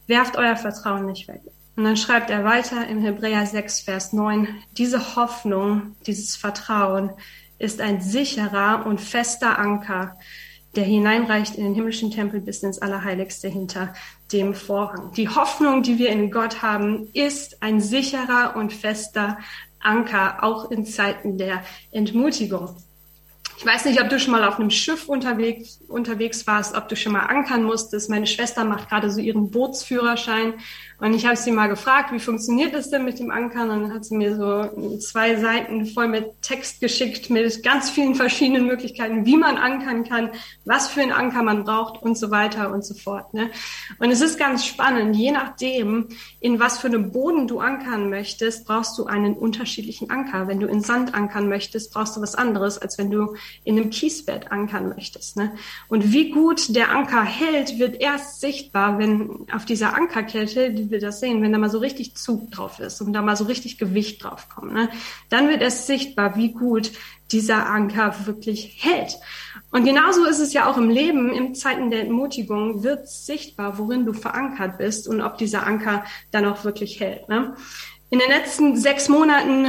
Werft 0.06 0.36
euer 0.36 0.56
Vertrauen 0.56 1.06
nicht 1.06 1.28
weg. 1.28 1.42
Und 1.76 1.84
dann 1.84 1.96
schreibt 1.96 2.30
er 2.30 2.42
weiter 2.42 2.88
im 2.88 3.00
Hebräer 3.00 3.46
6, 3.46 3.82
Vers 3.82 4.12
9, 4.12 4.48
diese 4.72 5.14
Hoffnung, 5.14 5.94
dieses 6.06 6.34
Vertrauen 6.34 7.10
ist 7.58 7.80
ein 7.80 8.00
sicherer 8.00 8.84
und 8.86 9.00
fester 9.00 9.58
Anker, 9.58 10.16
der 10.74 10.84
hineinreicht 10.84 11.54
in 11.56 11.64
den 11.64 11.74
himmlischen 11.74 12.10
Tempel 12.10 12.40
bis 12.40 12.62
ins 12.62 12.80
Allerheiligste 12.80 13.48
hinter 13.48 13.94
dem 14.32 14.54
Vorhang. 14.54 15.12
Die 15.12 15.28
Hoffnung, 15.28 15.82
die 15.82 15.98
wir 15.98 16.10
in 16.10 16.30
Gott 16.30 16.62
haben, 16.62 17.08
ist 17.12 17.62
ein 17.62 17.80
sicherer 17.80 18.56
und 18.56 18.72
fester 18.72 19.38
Anker, 19.80 20.42
auch 20.42 20.70
in 20.70 20.84
Zeiten 20.84 21.38
der 21.38 21.62
Entmutigung. 21.90 22.76
Ich 23.58 23.66
weiß 23.66 23.86
nicht, 23.86 24.00
ob 24.00 24.08
du 24.08 24.20
schon 24.20 24.30
mal 24.30 24.44
auf 24.44 24.60
einem 24.60 24.70
Schiff 24.70 25.08
unterwegs, 25.08 25.80
unterwegs 25.88 26.46
warst, 26.46 26.76
ob 26.76 26.88
du 26.88 26.94
schon 26.94 27.10
mal 27.10 27.26
ankern 27.26 27.64
musstest. 27.64 28.08
Meine 28.08 28.28
Schwester 28.28 28.64
macht 28.64 28.88
gerade 28.88 29.10
so 29.10 29.20
ihren 29.20 29.50
Bootsführerschein 29.50 30.54
und 31.00 31.14
ich 31.14 31.26
habe 31.26 31.36
sie 31.36 31.52
mal 31.52 31.68
gefragt, 31.68 32.12
wie 32.12 32.18
funktioniert 32.18 32.74
das 32.74 32.90
denn 32.90 33.04
mit 33.04 33.20
dem 33.20 33.30
Ankern? 33.30 33.70
Und 33.70 33.82
dann 33.82 33.94
hat 33.94 34.04
sie 34.04 34.16
mir 34.16 34.34
so 34.34 34.98
zwei 34.98 35.36
Seiten 35.36 35.86
voll 35.86 36.08
mit 36.08 36.42
Text 36.42 36.80
geschickt, 36.80 37.30
mit 37.30 37.62
ganz 37.62 37.88
vielen 37.88 38.16
verschiedenen 38.16 38.66
Möglichkeiten, 38.66 39.24
wie 39.24 39.36
man 39.36 39.58
ankern 39.58 40.02
kann, 40.02 40.30
was 40.64 40.88
für 40.88 41.00
einen 41.02 41.12
Anker 41.12 41.44
man 41.44 41.62
braucht 41.62 42.02
und 42.02 42.18
so 42.18 42.32
weiter 42.32 42.72
und 42.72 42.84
so 42.84 42.94
fort. 42.94 43.32
Ne? 43.32 43.48
Und 44.00 44.10
es 44.10 44.20
ist 44.20 44.38
ganz 44.38 44.66
spannend, 44.66 45.14
je 45.14 45.30
nachdem, 45.30 46.08
in 46.40 46.58
was 46.58 46.78
für 46.78 46.88
einem 46.88 47.12
Boden 47.12 47.46
du 47.46 47.60
ankern 47.60 48.10
möchtest, 48.10 48.66
brauchst 48.66 48.98
du 48.98 49.06
einen 49.06 49.34
unterschiedlichen 49.34 50.10
Anker. 50.10 50.48
Wenn 50.48 50.58
du 50.58 50.66
in 50.66 50.80
Sand 50.80 51.14
ankern 51.14 51.48
möchtest, 51.48 51.94
brauchst 51.94 52.16
du 52.16 52.22
was 52.22 52.34
anderes, 52.34 52.76
als 52.76 52.98
wenn 52.98 53.12
du 53.12 53.36
in 53.62 53.78
einem 53.78 53.90
Kiesbett 53.90 54.50
ankern 54.50 54.88
möchtest. 54.88 55.36
Ne? 55.36 55.52
Und 55.86 56.12
wie 56.12 56.30
gut 56.30 56.74
der 56.74 56.90
Anker 56.90 57.22
hält, 57.22 57.78
wird 57.78 58.00
erst 58.00 58.40
sichtbar, 58.40 58.98
wenn 58.98 59.46
auf 59.52 59.64
dieser 59.64 59.94
Ankerkette, 59.94 60.87
die 60.88 60.92
wir 60.92 61.00
das 61.00 61.20
sehen, 61.20 61.42
wenn 61.42 61.52
da 61.52 61.58
mal 61.58 61.70
so 61.70 61.78
richtig 61.78 62.16
Zug 62.16 62.50
drauf 62.50 62.80
ist 62.80 63.00
und 63.00 63.12
da 63.12 63.22
mal 63.22 63.36
so 63.36 63.44
richtig 63.44 63.78
Gewicht 63.78 64.24
drauf 64.24 64.48
kommt, 64.48 64.72
ne, 64.72 64.88
dann 65.28 65.48
wird 65.48 65.62
es 65.62 65.86
sichtbar, 65.86 66.36
wie 66.36 66.52
gut 66.52 66.92
dieser 67.30 67.66
Anker 67.66 68.14
wirklich 68.24 68.78
hält. 68.78 69.16
Und 69.70 69.84
genauso 69.84 70.24
ist 70.24 70.38
es 70.38 70.54
ja 70.54 70.66
auch 70.66 70.78
im 70.78 70.88
Leben, 70.88 71.30
in 71.30 71.54
Zeiten 71.54 71.90
der 71.90 72.00
Entmutigung 72.00 72.82
wird 72.82 73.06
sichtbar, 73.06 73.78
worin 73.78 74.06
du 74.06 74.14
verankert 74.14 74.78
bist 74.78 75.06
und 75.06 75.20
ob 75.20 75.36
dieser 75.36 75.66
Anker 75.66 76.04
dann 76.30 76.46
auch 76.46 76.64
wirklich 76.64 77.00
hält. 77.00 77.28
Ne? 77.28 77.54
In 78.10 78.18
den 78.18 78.28
letzten 78.30 78.76
sechs 78.76 79.10
Monaten 79.10 79.66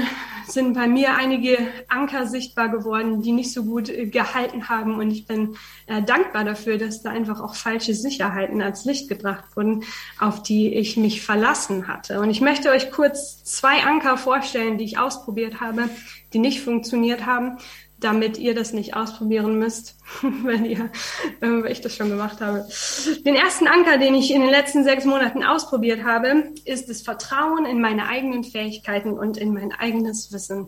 sind 0.48 0.74
bei 0.74 0.88
mir 0.88 1.16
einige 1.16 1.58
Anker 1.90 2.26
sichtbar 2.26 2.70
geworden, 2.70 3.22
die 3.22 3.34
nicht 3.34 3.52
so 3.52 3.66
gut 3.66 3.90
äh, 3.90 4.08
gehalten 4.08 4.70
haben. 4.70 4.96
Und 4.96 5.12
ich 5.12 5.26
bin 5.28 5.58
äh, 5.88 6.02
dankbar 6.02 6.44
dafür, 6.44 6.78
dass 6.78 7.02
da 7.02 7.12
einfach 7.12 7.42
auch 7.42 7.56
falsche 7.56 7.94
Sicherheiten 7.94 8.62
als 8.62 8.86
Licht 8.86 9.10
gebracht 9.10 9.44
wurden, 9.56 9.84
auf 10.20 10.42
die 10.42 10.74
ich 10.74 10.98
mich 10.98 11.22
verlassen 11.22 11.88
hatte. 11.88 12.22
Und 12.22 12.30
ich 12.30 12.42
möchte 12.42 12.72
euch 12.72 12.92
kurz 12.92 13.44
zwei 13.44 13.84
Anker 13.84 14.18
vorstellen, 14.18 14.78
die 14.78 14.86
ich 14.86 14.98
ausprobiert 14.98 15.60
habe, 15.60 15.90
die 16.34 16.40
nicht 16.40 16.62
funktioniert 16.62 17.26
haben 17.26 17.58
damit 18.00 18.38
ihr 18.38 18.56
das 18.56 18.74
nicht 18.74 18.96
ausprobieren 18.96 19.60
müsst, 19.60 19.98
wenn 20.22 20.66
ihr, 20.66 20.90
äh, 21.42 21.48
weil 21.48 21.72
ich 21.72 21.82
das 21.82 21.96
schon 21.96 22.10
gemacht 22.10 22.42
habe. 22.42 22.68
Den 23.26 23.36
ersten 23.36 23.68
Anker, 23.68 23.98
den 23.98 24.16
ich 24.16 24.32
in 24.32 24.42
den 24.42 24.50
letzten 24.50 24.84
sechs 24.84 25.06
Monaten 25.06 25.44
ausprobiert 25.44 26.04
habe, 26.04 26.52
ist 26.66 26.90
das 26.90 27.02
Vertrauen 27.02 27.66
in 27.66 27.82
meine 27.82 28.08
eigenen 28.08 28.44
Fähigkeiten 28.44 29.14
und 29.14 29.38
in 29.38 29.54
mein 29.54 29.72
eigenes 29.72 30.32
Wissen 30.32 30.68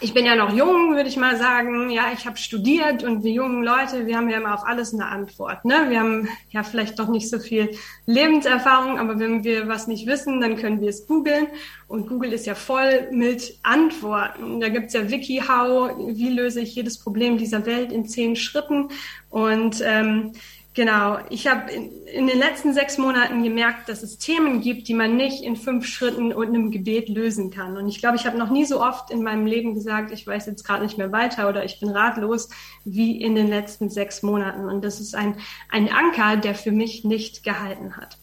ich 0.00 0.12
bin 0.12 0.26
ja 0.26 0.34
noch 0.34 0.52
jung, 0.52 0.96
würde 0.96 1.08
ich 1.08 1.16
mal 1.16 1.36
sagen. 1.36 1.88
Ja, 1.88 2.06
ich 2.12 2.26
habe 2.26 2.36
studiert 2.36 3.04
und 3.04 3.22
wir 3.22 3.32
jungen 3.32 3.62
Leute, 3.62 4.06
wir 4.06 4.16
haben 4.16 4.28
ja 4.28 4.38
immer 4.38 4.54
auf 4.54 4.66
alles 4.66 4.92
eine 4.92 5.06
Antwort. 5.06 5.64
Ne? 5.64 5.86
Wir 5.88 6.00
haben 6.00 6.28
ja 6.50 6.64
vielleicht 6.64 6.98
doch 6.98 7.08
nicht 7.08 7.30
so 7.30 7.38
viel 7.38 7.70
Lebenserfahrung, 8.06 8.98
aber 8.98 9.18
wenn 9.18 9.44
wir 9.44 9.68
was 9.68 9.86
nicht 9.86 10.06
wissen, 10.06 10.40
dann 10.40 10.56
können 10.56 10.80
wir 10.80 10.88
es 10.88 11.06
googeln. 11.06 11.46
Und 11.86 12.08
Google 12.08 12.32
ist 12.32 12.46
ja 12.46 12.56
voll 12.56 13.08
mit 13.12 13.58
Antworten. 13.62 14.60
Da 14.60 14.68
gibt's 14.68 14.94
ja 14.94 15.08
WikiHow, 15.08 15.92
wie 16.08 16.30
löse 16.30 16.60
ich 16.60 16.74
jedes 16.74 16.98
Problem 16.98 17.38
dieser 17.38 17.64
Welt 17.64 17.92
in 17.92 18.06
zehn 18.06 18.34
Schritten. 18.34 18.88
Und 19.30 19.80
ähm, 19.84 20.32
Genau, 20.74 21.18
ich 21.30 21.46
habe 21.46 21.70
in, 21.70 22.04
in, 22.06 22.26
den 22.26 22.36
letzten 22.36 22.74
sechs 22.74 22.98
Monaten 22.98 23.44
gemerkt, 23.44 23.88
dass 23.88 24.02
es 24.02 24.18
Themen 24.18 24.60
gibt, 24.60 24.88
die 24.88 24.94
man 24.94 25.16
nicht 25.16 25.44
in 25.44 25.54
fünf 25.54 25.86
Schritten 25.86 26.32
und 26.32 26.48
einem 26.48 26.72
Gebet 26.72 27.08
lösen 27.08 27.52
kann. 27.52 27.76
Und 27.76 27.86
ich 27.86 28.00
glaube, 28.00 28.16
ich 28.16 28.26
habe 28.26 28.36
noch 28.36 28.50
nie 28.50 28.64
so 28.64 28.82
oft 28.82 29.12
in 29.12 29.22
meinem 29.22 29.46
Leben 29.46 29.74
gesagt, 29.74 30.10
ich 30.10 30.26
weiß 30.26 30.46
jetzt 30.46 30.64
gerade 30.64 30.82
nicht 30.82 30.98
mehr 30.98 31.12
weiter 31.12 31.48
oder 31.48 31.64
ich 31.64 31.78
bin 31.78 31.90
ratlos, 31.90 32.48
wie 32.84 33.22
in 33.22 33.36
den 33.36 33.46
letzten 33.46 33.88
sechs 33.88 34.24
Monaten. 34.24 34.68
Und 34.68 34.84
das 34.84 34.98
ist 34.98 35.14
ein, 35.14 35.36
ein 35.70 35.88
Anker, 35.88 36.38
der 36.38 36.56
für 36.56 36.72
mich 36.72 37.04
nicht 37.04 37.44
gehalten 37.44 37.96
hat. 37.96 38.18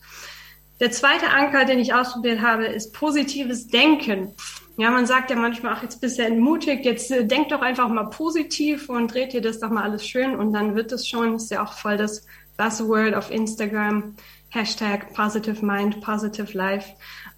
Der 0.82 0.92
zweite 0.92 1.30
Anker, 1.30 1.64
den 1.64 1.80
ich 1.80 1.94
ausprobiert 1.94 2.42
habe, 2.42 2.66
ist 2.66 2.92
positives 2.92 3.68
Denken. 3.68 4.34
Ja, 4.78 4.90
man 4.90 5.06
sagt 5.06 5.30
ja 5.30 5.36
manchmal, 5.36 5.74
ach, 5.76 5.84
jetzt 5.84 6.00
bist 6.00 6.18
du 6.18 6.24
entmutigt, 6.24 6.86
jetzt 6.86 7.12
äh, 7.12 7.26
denk 7.26 7.50
doch 7.50 7.62
einfach 7.62 7.90
mal 7.90 8.06
positiv 8.06 8.90
und 8.90 9.14
dreht 9.14 9.34
dir 9.34 9.42
das 9.42 9.60
doch 9.60 9.70
mal 9.70 9.84
alles 9.84 10.08
schön 10.08 10.36
und 10.36 10.54
dann 10.54 10.76
wird 10.76 10.92
es 10.92 11.08
schon. 11.08 11.36
Ist 11.36 11.52
ja 11.52 11.64
auch 11.64 11.74
voll 11.74 11.98
das 11.98 12.26
Buzzword 12.58 13.14
auf 13.16 13.32
Instagram, 13.32 14.16
Hashtag 14.50 15.14
Positive 15.14 15.66
Mind, 15.66 16.02
Positive 16.02 16.58
Life. 16.58 16.94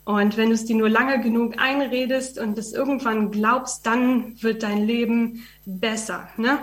Und 0.06 0.36
wenn 0.36 0.50
du 0.50 0.56
es 0.56 0.66
dir 0.66 0.76
nur 0.76 0.90
lange 0.90 1.22
genug 1.22 1.56
einredest 1.58 2.38
und 2.38 2.58
es 2.58 2.74
irgendwann 2.74 3.32
glaubst, 3.32 3.86
dann 3.86 4.42
wird 4.42 4.64
dein 4.64 4.86
Leben 4.86 5.44
besser. 5.66 6.28
Ne? 6.38 6.60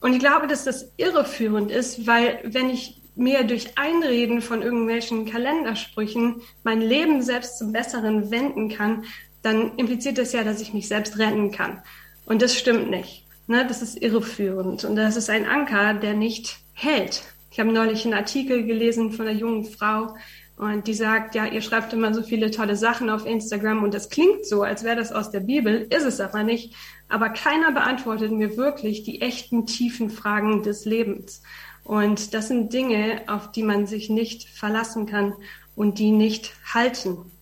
Und 0.00 0.12
ich 0.12 0.18
glaube, 0.18 0.48
dass 0.48 0.64
das 0.64 0.92
irreführend 0.96 1.70
ist, 1.70 2.06
weil 2.06 2.40
wenn 2.44 2.70
ich 2.70 3.00
mir 3.14 3.44
durch 3.44 3.76
Einreden 3.76 4.40
von 4.40 4.62
irgendwelchen 4.62 5.26
Kalendersprüchen 5.26 6.40
mein 6.64 6.80
Leben 6.80 7.22
selbst 7.22 7.58
zum 7.58 7.72
Besseren 7.72 8.30
wenden 8.30 8.70
kann, 8.70 9.04
dann 9.42 9.76
impliziert 9.76 10.18
das 10.18 10.32
ja, 10.32 10.44
dass 10.44 10.60
ich 10.60 10.74
mich 10.74 10.88
selbst 10.88 11.18
retten 11.18 11.50
kann. 11.50 11.82
Und 12.26 12.42
das 12.42 12.56
stimmt 12.56 12.90
nicht. 12.90 13.24
Ne? 13.46 13.66
Das 13.66 13.82
ist 13.82 14.00
irreführend. 14.00 14.84
Und 14.84 14.96
das 14.96 15.16
ist 15.16 15.30
ein 15.30 15.46
Anker, 15.46 15.94
der 15.94 16.14
nicht 16.14 16.58
hält. 16.72 17.22
Ich 17.50 17.58
habe 17.58 17.72
neulich 17.72 18.04
einen 18.04 18.14
Artikel 18.14 18.64
gelesen 18.64 19.12
von 19.12 19.26
einer 19.26 19.38
jungen 19.38 19.64
Frau 19.64 20.14
und 20.56 20.86
die 20.86 20.94
sagt, 20.94 21.34
ja, 21.34 21.46
ihr 21.46 21.62
schreibt 21.62 21.92
immer 21.94 22.12
so 22.12 22.22
viele 22.22 22.50
tolle 22.50 22.76
Sachen 22.76 23.08
auf 23.08 23.24
Instagram 23.24 23.82
und 23.82 23.94
das 23.94 24.10
klingt 24.10 24.44
so, 24.44 24.62
als 24.62 24.84
wäre 24.84 24.96
das 24.96 25.10
aus 25.10 25.30
der 25.30 25.40
Bibel, 25.40 25.86
ist 25.88 26.04
es 26.04 26.20
aber 26.20 26.42
nicht. 26.42 26.74
Aber 27.08 27.30
keiner 27.30 27.72
beantwortet 27.72 28.30
mir 28.30 28.58
wirklich 28.58 29.02
die 29.02 29.22
echten 29.22 29.66
tiefen 29.66 30.10
Fragen 30.10 30.62
des 30.62 30.84
Lebens. 30.84 31.42
Und 31.82 32.34
das 32.34 32.48
sind 32.48 32.72
Dinge, 32.72 33.22
auf 33.26 33.50
die 33.50 33.62
man 33.62 33.86
sich 33.86 34.10
nicht 34.10 34.48
verlassen 34.48 35.06
kann 35.06 35.32
und 35.74 35.98
die 35.98 36.12
nicht 36.12 36.52
halten. 36.72 37.32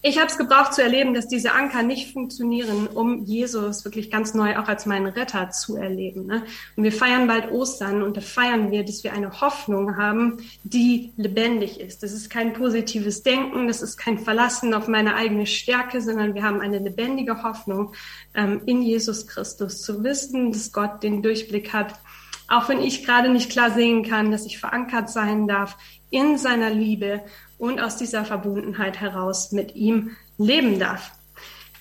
Ich 0.00 0.16
habe 0.18 0.28
es 0.28 0.38
gebraucht 0.38 0.74
zu 0.74 0.82
erleben, 0.82 1.12
dass 1.12 1.26
diese 1.26 1.52
Anker 1.52 1.82
nicht 1.82 2.12
funktionieren, 2.12 2.86
um 2.86 3.24
Jesus 3.24 3.84
wirklich 3.84 4.12
ganz 4.12 4.32
neu 4.32 4.56
auch 4.56 4.68
als 4.68 4.86
meinen 4.86 5.06
Retter 5.06 5.50
zu 5.50 5.76
erleben. 5.76 6.26
Ne? 6.26 6.44
Und 6.76 6.84
wir 6.84 6.92
feiern 6.92 7.26
bald 7.26 7.50
Ostern 7.50 8.04
und 8.04 8.16
da 8.16 8.20
feiern 8.20 8.70
wir, 8.70 8.84
dass 8.84 9.02
wir 9.02 9.12
eine 9.12 9.40
Hoffnung 9.40 9.96
haben, 9.96 10.38
die 10.62 11.12
lebendig 11.16 11.80
ist. 11.80 12.04
Das 12.04 12.12
ist 12.12 12.30
kein 12.30 12.52
positives 12.52 13.24
Denken, 13.24 13.66
das 13.66 13.82
ist 13.82 13.96
kein 13.96 14.18
Verlassen 14.18 14.72
auf 14.72 14.86
meine 14.86 15.16
eigene 15.16 15.46
Stärke, 15.46 16.00
sondern 16.00 16.34
wir 16.34 16.44
haben 16.44 16.60
eine 16.60 16.78
lebendige 16.78 17.42
Hoffnung 17.42 17.92
ähm, 18.34 18.60
in 18.66 18.82
Jesus 18.82 19.26
Christus 19.26 19.82
zu 19.82 20.04
wissen, 20.04 20.52
dass 20.52 20.72
Gott 20.72 21.02
den 21.02 21.22
Durchblick 21.22 21.72
hat 21.72 21.94
Auch 22.48 22.68
wenn 22.68 22.80
ich 22.80 23.04
gerade 23.04 23.30
nicht 23.30 23.50
klar 23.50 23.72
sehen 23.72 24.04
kann, 24.04 24.30
dass 24.30 24.46
ich 24.46 24.58
verankert 24.58 25.10
sein 25.10 25.46
darf 25.46 25.76
in 26.10 26.38
seiner 26.38 26.70
Liebe 26.70 27.20
und 27.58 27.80
aus 27.80 27.96
dieser 27.96 28.24
Verbundenheit 28.24 29.00
heraus 29.00 29.52
mit 29.52 29.74
ihm 29.74 30.16
leben 30.38 30.78
darf. 30.78 31.12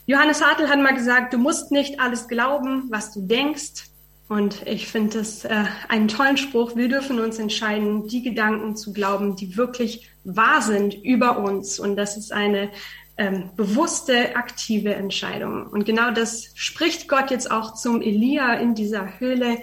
Johannes 0.06 0.44
Hartl 0.44 0.70
hat 0.70 0.80
mal 0.80 0.96
gesagt, 0.96 1.34
du 1.34 1.38
musst 1.38 1.72
nicht 1.72 2.00
alles 2.00 2.28
glauben, 2.28 2.86
was 2.90 3.14
du 3.14 3.22
denkst. 3.22 3.90
Und 4.30 4.66
ich 4.66 4.88
finde 4.88 5.20
es 5.20 5.46
äh, 5.46 5.66
einen 5.88 6.08
tollen 6.08 6.38
Spruch. 6.38 6.76
Wir 6.76 6.90
dürfen 6.90 7.20
uns 7.20 7.40
entscheiden, 7.40 8.08
die 8.08 8.24
Gedanken 8.24 8.76
zu 8.76 8.92
glauben, 8.92 9.36
die 9.36 9.56
wirklich 9.56 10.10
wahr 10.24 10.62
sind 10.62 10.94
über 10.94 11.40
uns. 11.40 11.80
Und 11.80 11.96
das 11.96 12.18
ist 12.18 12.34
eine 12.34 12.70
ähm, 13.18 13.50
bewusste, 13.56 14.36
aktive 14.36 14.94
Entscheidung. 14.94 15.68
Und 15.68 15.86
genau 15.86 16.12
das 16.12 16.52
spricht 16.56 17.08
Gott 17.08 17.32
jetzt 17.32 17.50
auch 17.50 17.74
zum 17.74 18.02
Elia 18.02 18.54
in 18.56 18.76
dieser 18.76 19.20
Höhle. 19.20 19.60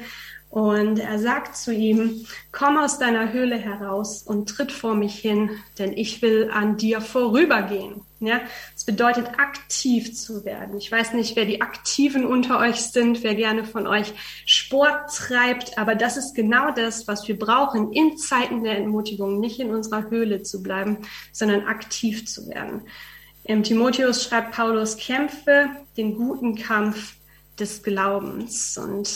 Und 0.54 1.00
er 1.00 1.18
sagt 1.18 1.56
zu 1.56 1.74
ihm, 1.74 2.26
komm 2.52 2.78
aus 2.78 3.00
deiner 3.00 3.32
Höhle 3.32 3.56
heraus 3.56 4.22
und 4.22 4.48
tritt 4.48 4.70
vor 4.70 4.94
mich 4.94 5.18
hin, 5.18 5.50
denn 5.80 5.92
ich 5.92 6.22
will 6.22 6.48
an 6.52 6.76
dir 6.76 7.00
vorübergehen. 7.00 8.02
Ja, 8.20 8.40
es 8.76 8.84
bedeutet 8.84 9.26
aktiv 9.40 10.14
zu 10.14 10.44
werden. 10.44 10.78
Ich 10.78 10.92
weiß 10.92 11.14
nicht, 11.14 11.34
wer 11.34 11.44
die 11.44 11.60
Aktiven 11.60 12.24
unter 12.24 12.60
euch 12.60 12.82
sind, 12.82 13.24
wer 13.24 13.34
gerne 13.34 13.64
von 13.64 13.88
euch 13.88 14.12
Sport 14.46 15.12
treibt, 15.16 15.76
aber 15.76 15.96
das 15.96 16.16
ist 16.16 16.36
genau 16.36 16.70
das, 16.70 17.08
was 17.08 17.26
wir 17.26 17.36
brauchen 17.36 17.92
in 17.92 18.16
Zeiten 18.16 18.62
der 18.62 18.76
Entmutigung, 18.78 19.40
nicht 19.40 19.58
in 19.58 19.74
unserer 19.74 20.08
Höhle 20.08 20.44
zu 20.44 20.62
bleiben, 20.62 20.98
sondern 21.32 21.66
aktiv 21.66 22.28
zu 22.28 22.46
werden. 22.48 22.82
Im 23.42 23.64
Timotheus 23.64 24.22
schreibt 24.22 24.52
Paulus, 24.52 24.98
kämpfe 24.98 25.68
den 25.96 26.14
guten 26.14 26.54
Kampf 26.54 27.16
des 27.58 27.82
Glaubens. 27.82 28.78
Und 28.78 29.06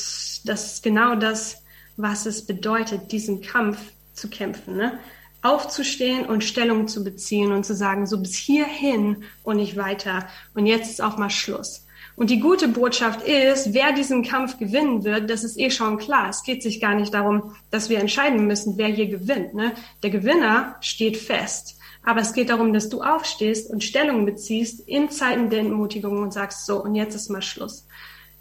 das 0.45 0.73
ist 0.75 0.83
genau 0.83 1.15
das, 1.15 1.63
was 1.97 2.27
es 2.27 2.47
bedeutet, 2.47 3.13
diesen 3.13 3.41
Kampf 3.41 3.79
zu 4.13 4.29
kämpfen. 4.29 4.77
Ne? 4.77 4.99
Aufzustehen 5.43 6.27
und 6.27 6.45
Stellung 6.45 6.89
zu 6.89 7.05
beziehen 7.05 7.53
und 7.53 7.65
zu 7.65 7.75
sagen, 7.75 8.07
so 8.07 8.21
bis 8.21 8.35
hierhin 8.35 9.25
und 9.43 9.57
nicht 9.57 9.77
weiter. 9.77 10.27
Und 10.55 10.67
jetzt 10.67 10.91
ist 10.91 11.01
auch 11.01 11.17
mal 11.17 11.31
Schluss. 11.31 11.85
Und 12.17 12.31
die 12.31 12.41
gute 12.41 12.67
Botschaft 12.67 13.23
ist, 13.23 13.75
wer 13.75 13.93
diesen 13.93 14.25
Kampf 14.25 14.59
gewinnen 14.59 15.05
wird, 15.05 15.31
das 15.31 15.45
ist 15.45 15.57
eh 15.57 15.71
schon 15.71 15.99
klar. 15.99 16.29
Es 16.29 16.43
geht 16.43 16.65
sich 16.65 16.81
gar 16.81 16.97
nicht 16.97 17.15
darum, 17.15 17.55
dass 17.71 17.89
wir 17.89 18.01
entscheiden 18.01 18.49
müssen, 18.49 18.77
wer 18.77 18.89
hier 18.89 19.07
gewinnt. 19.07 19.55
Ne? 19.55 19.73
Der 20.03 20.11
Gewinner 20.11 20.75
steht 20.81 21.17
fest. 21.17 21.79
Aber 22.03 22.21
es 22.21 22.33
geht 22.33 22.51
darum, 22.51 22.73
dass 22.73 22.89
du 22.89 23.03
aufstehst 23.03 23.71
und 23.71 23.85
Stellung 23.85 24.27
beziehst 24.27 24.81
in 24.89 25.11
Zeiten 25.11 25.51
der 25.51 25.61
Entmutigung 25.61 26.19
und 26.19 26.33
sagst, 26.33 26.67
so, 26.67 26.83
und 26.83 26.97
jetzt 26.97 27.15
ist 27.15 27.29
mal 27.29 27.43
Schluss. 27.43 27.87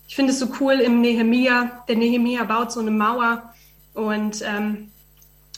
Ich 0.08 0.16
finde 0.16 0.32
es 0.32 0.40
so 0.40 0.48
cool 0.60 0.74
im 0.74 1.02
Nehemia. 1.02 1.84
Der 1.88 1.98
Nehemia 1.98 2.44
baut 2.46 2.72
so 2.72 2.80
eine 2.80 2.92
Mauer 2.92 3.54
und 3.94 4.42
ähm, 4.46 4.92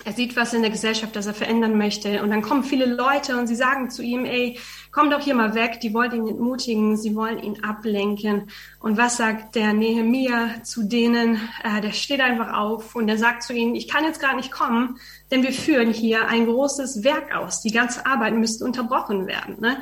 er 0.05 0.13
sieht 0.13 0.35
was 0.35 0.53
in 0.53 0.61
der 0.61 0.71
Gesellschaft, 0.71 1.15
das 1.15 1.27
er 1.27 1.33
verändern 1.33 1.77
möchte. 1.77 2.23
Und 2.23 2.29
dann 2.29 2.41
kommen 2.41 2.63
viele 2.63 2.85
Leute 2.85 3.37
und 3.37 3.47
sie 3.47 3.55
sagen 3.55 3.89
zu 3.89 4.01
ihm, 4.01 4.25
ey, 4.25 4.57
komm 4.91 5.09
doch 5.09 5.21
hier 5.21 5.35
mal 5.35 5.55
weg. 5.55 5.79
Die 5.81 5.93
wollen 5.93 6.13
ihn 6.13 6.27
entmutigen, 6.27 6.97
sie 6.97 7.15
wollen 7.15 7.39
ihn 7.39 7.63
ablenken. 7.63 8.49
Und 8.79 8.97
was 8.97 9.17
sagt 9.17 9.55
der 9.55 9.73
Nehemia 9.73 10.63
zu 10.63 10.83
denen? 10.83 11.39
Äh, 11.63 11.81
der 11.81 11.91
steht 11.91 12.21
einfach 12.21 12.53
auf 12.53 12.95
und 12.95 13.07
der 13.07 13.17
sagt 13.17 13.43
zu 13.43 13.53
ihnen, 13.53 13.75
ich 13.75 13.87
kann 13.87 14.03
jetzt 14.03 14.21
gar 14.21 14.35
nicht 14.35 14.51
kommen, 14.51 14.99
denn 15.31 15.43
wir 15.43 15.53
führen 15.53 15.91
hier 15.91 16.27
ein 16.27 16.45
großes 16.45 17.03
Werk 17.03 17.35
aus. 17.35 17.61
Die 17.61 17.71
ganze 17.71 18.05
Arbeit 18.05 18.33
müsste 18.33 18.65
unterbrochen 18.65 19.27
werden. 19.27 19.57
Ne? 19.59 19.77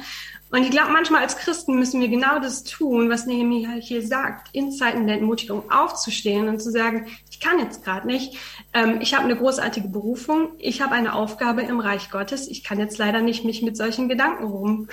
Und 0.49 0.63
ich 0.63 0.71
glaube, 0.71 0.91
manchmal 0.91 1.23
als 1.23 1.35
Christen 1.35 1.77
müssen 1.77 1.99
wir 1.99 2.07
genau 2.07 2.39
das 2.39 2.63
tun, 2.63 3.09
was 3.09 3.25
Nehemiah 3.25 3.75
hier 3.81 4.05
sagt, 4.05 4.47
in 4.53 4.71
Zeiten 4.71 5.05
der 5.05 5.17
Entmutigung 5.17 5.69
aufzustehen 5.69 6.47
und 6.47 6.61
zu 6.61 6.71
sagen, 6.71 7.07
ich 7.29 7.41
kann 7.41 7.59
jetzt 7.59 7.83
gerade 7.83 8.07
nicht, 8.07 8.37
ähm, 8.73 8.99
ich 9.01 9.13
habe 9.13 9.25
eine 9.25 9.35
großartige 9.35 9.89
Berufung, 9.89 10.49
ich 10.57 10.81
habe 10.81 10.93
eine 10.93 11.13
Aufgabe 11.13 11.63
im 11.63 11.81
Reich 11.81 12.09
Gottes, 12.11 12.47
ich 12.47 12.63
kann 12.63 12.79
jetzt 12.79 12.97
leider 12.97 13.21
nicht 13.21 13.43
mich 13.43 13.61
mit 13.61 13.75
solchen 13.75 14.07
Gedanken 14.07 14.45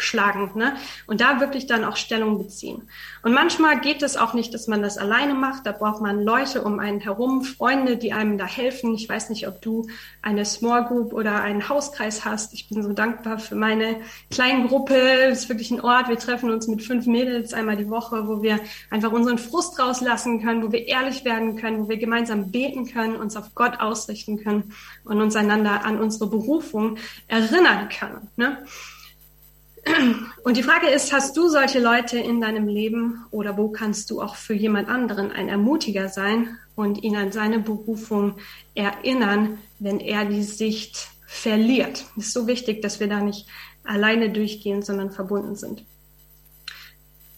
rumschlagen. 0.04 0.50
Ne? 0.54 0.76
Und 1.06 1.20
da 1.20 1.40
wirklich 1.40 1.66
dann 1.66 1.84
auch 1.84 1.96
Stellung 1.96 2.38
beziehen. 2.38 2.82
Und 3.22 3.32
manchmal 3.32 3.80
geht 3.80 4.02
es 4.02 4.16
auch 4.16 4.34
nicht, 4.34 4.52
dass 4.52 4.68
man 4.68 4.82
das 4.82 4.98
alleine 4.98 5.34
macht, 5.34 5.66
da 5.66 5.72
braucht 5.72 6.02
man 6.02 6.22
Leute 6.22 6.62
um 6.62 6.78
einen 6.78 7.00
herum, 7.00 7.42
Freunde, 7.42 7.96
die 7.96 8.12
einem 8.12 8.38
da 8.38 8.46
helfen. 8.46 8.94
Ich 8.94 9.08
weiß 9.08 9.30
nicht, 9.30 9.48
ob 9.48 9.62
du 9.62 9.86
eine 10.22 10.44
Small 10.44 10.84
Group 10.84 11.12
oder 11.12 11.42
einen 11.42 11.68
Hauskreis 11.68 12.24
hast. 12.24 12.52
Ich 12.52 12.68
bin 12.68 12.82
so 12.82 12.92
dankbar 12.92 13.38
für 13.38 13.54
meine 13.54 13.96
kleine 14.30 14.68
Gruppe 14.68 14.94
ist 14.94 15.48
wirklich 15.48 15.70
ein 15.70 15.80
Ort. 15.80 16.08
Wir 16.08 16.18
treffen 16.18 16.50
uns 16.50 16.68
mit 16.68 16.82
fünf 16.82 17.06
Mädels 17.06 17.54
einmal 17.54 17.76
die 17.76 17.88
Woche, 17.88 18.28
wo 18.28 18.42
wir 18.42 18.60
einfach 18.90 19.12
unseren 19.12 19.38
Frust 19.38 19.78
rauslassen 19.78 20.42
können, 20.42 20.62
wo 20.62 20.72
wir 20.72 20.86
ehrlich 20.86 21.24
werden 21.24 21.56
können, 21.56 21.84
wo 21.84 21.88
wir 21.88 21.96
gemeinsam 21.96 22.50
beten 22.50 22.86
können, 22.86 23.16
uns 23.16 23.36
auf 23.36 23.54
Gott 23.54 23.80
ausrichten 23.80 24.42
können 24.42 24.72
und 25.04 25.20
uns 25.20 25.36
einander 25.36 25.84
an 25.84 26.00
unsere 26.00 26.28
Berufung 26.28 26.96
erinnern 27.28 27.88
können. 27.88 28.28
Ne? 28.36 28.58
Und 30.42 30.56
die 30.56 30.62
Frage 30.62 30.88
ist, 30.88 31.12
hast 31.12 31.36
du 31.36 31.48
solche 31.48 31.78
Leute 31.78 32.18
in 32.18 32.40
deinem 32.40 32.68
Leben 32.68 33.24
oder 33.30 33.56
wo 33.56 33.68
kannst 33.68 34.10
du 34.10 34.22
auch 34.22 34.34
für 34.34 34.54
jemand 34.54 34.88
anderen 34.88 35.30
ein 35.30 35.48
Ermutiger 35.48 36.08
sein 36.08 36.58
und 36.74 37.02
ihn 37.02 37.16
an 37.16 37.32
seine 37.32 37.58
Berufung 37.58 38.36
erinnern, 38.74 39.58
wenn 39.78 40.00
er 40.00 40.24
die 40.24 40.42
Sicht 40.42 41.08
verliert? 41.26 42.04
Es 42.16 42.26
ist 42.26 42.32
so 42.32 42.46
wichtig, 42.46 42.82
dass 42.82 43.00
wir 43.00 43.08
da 43.08 43.20
nicht 43.20 43.46
alleine 43.84 44.30
durchgehen, 44.30 44.82
sondern 44.82 45.10
verbunden 45.10 45.56
sind. 45.56 45.84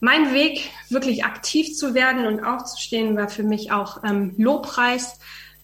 Mein 0.01 0.33
Weg, 0.33 0.71
wirklich 0.91 1.25
aktiv 1.25 1.75
zu 1.75 1.95
werden 1.95 2.27
und 2.27 2.45
aufzustehen, 2.45 3.17
war 3.17 3.29
für 3.29 3.43
mich 3.43 3.73
auch 3.73 4.05
ähm, 4.05 4.35
Lobpreis, 4.37 5.19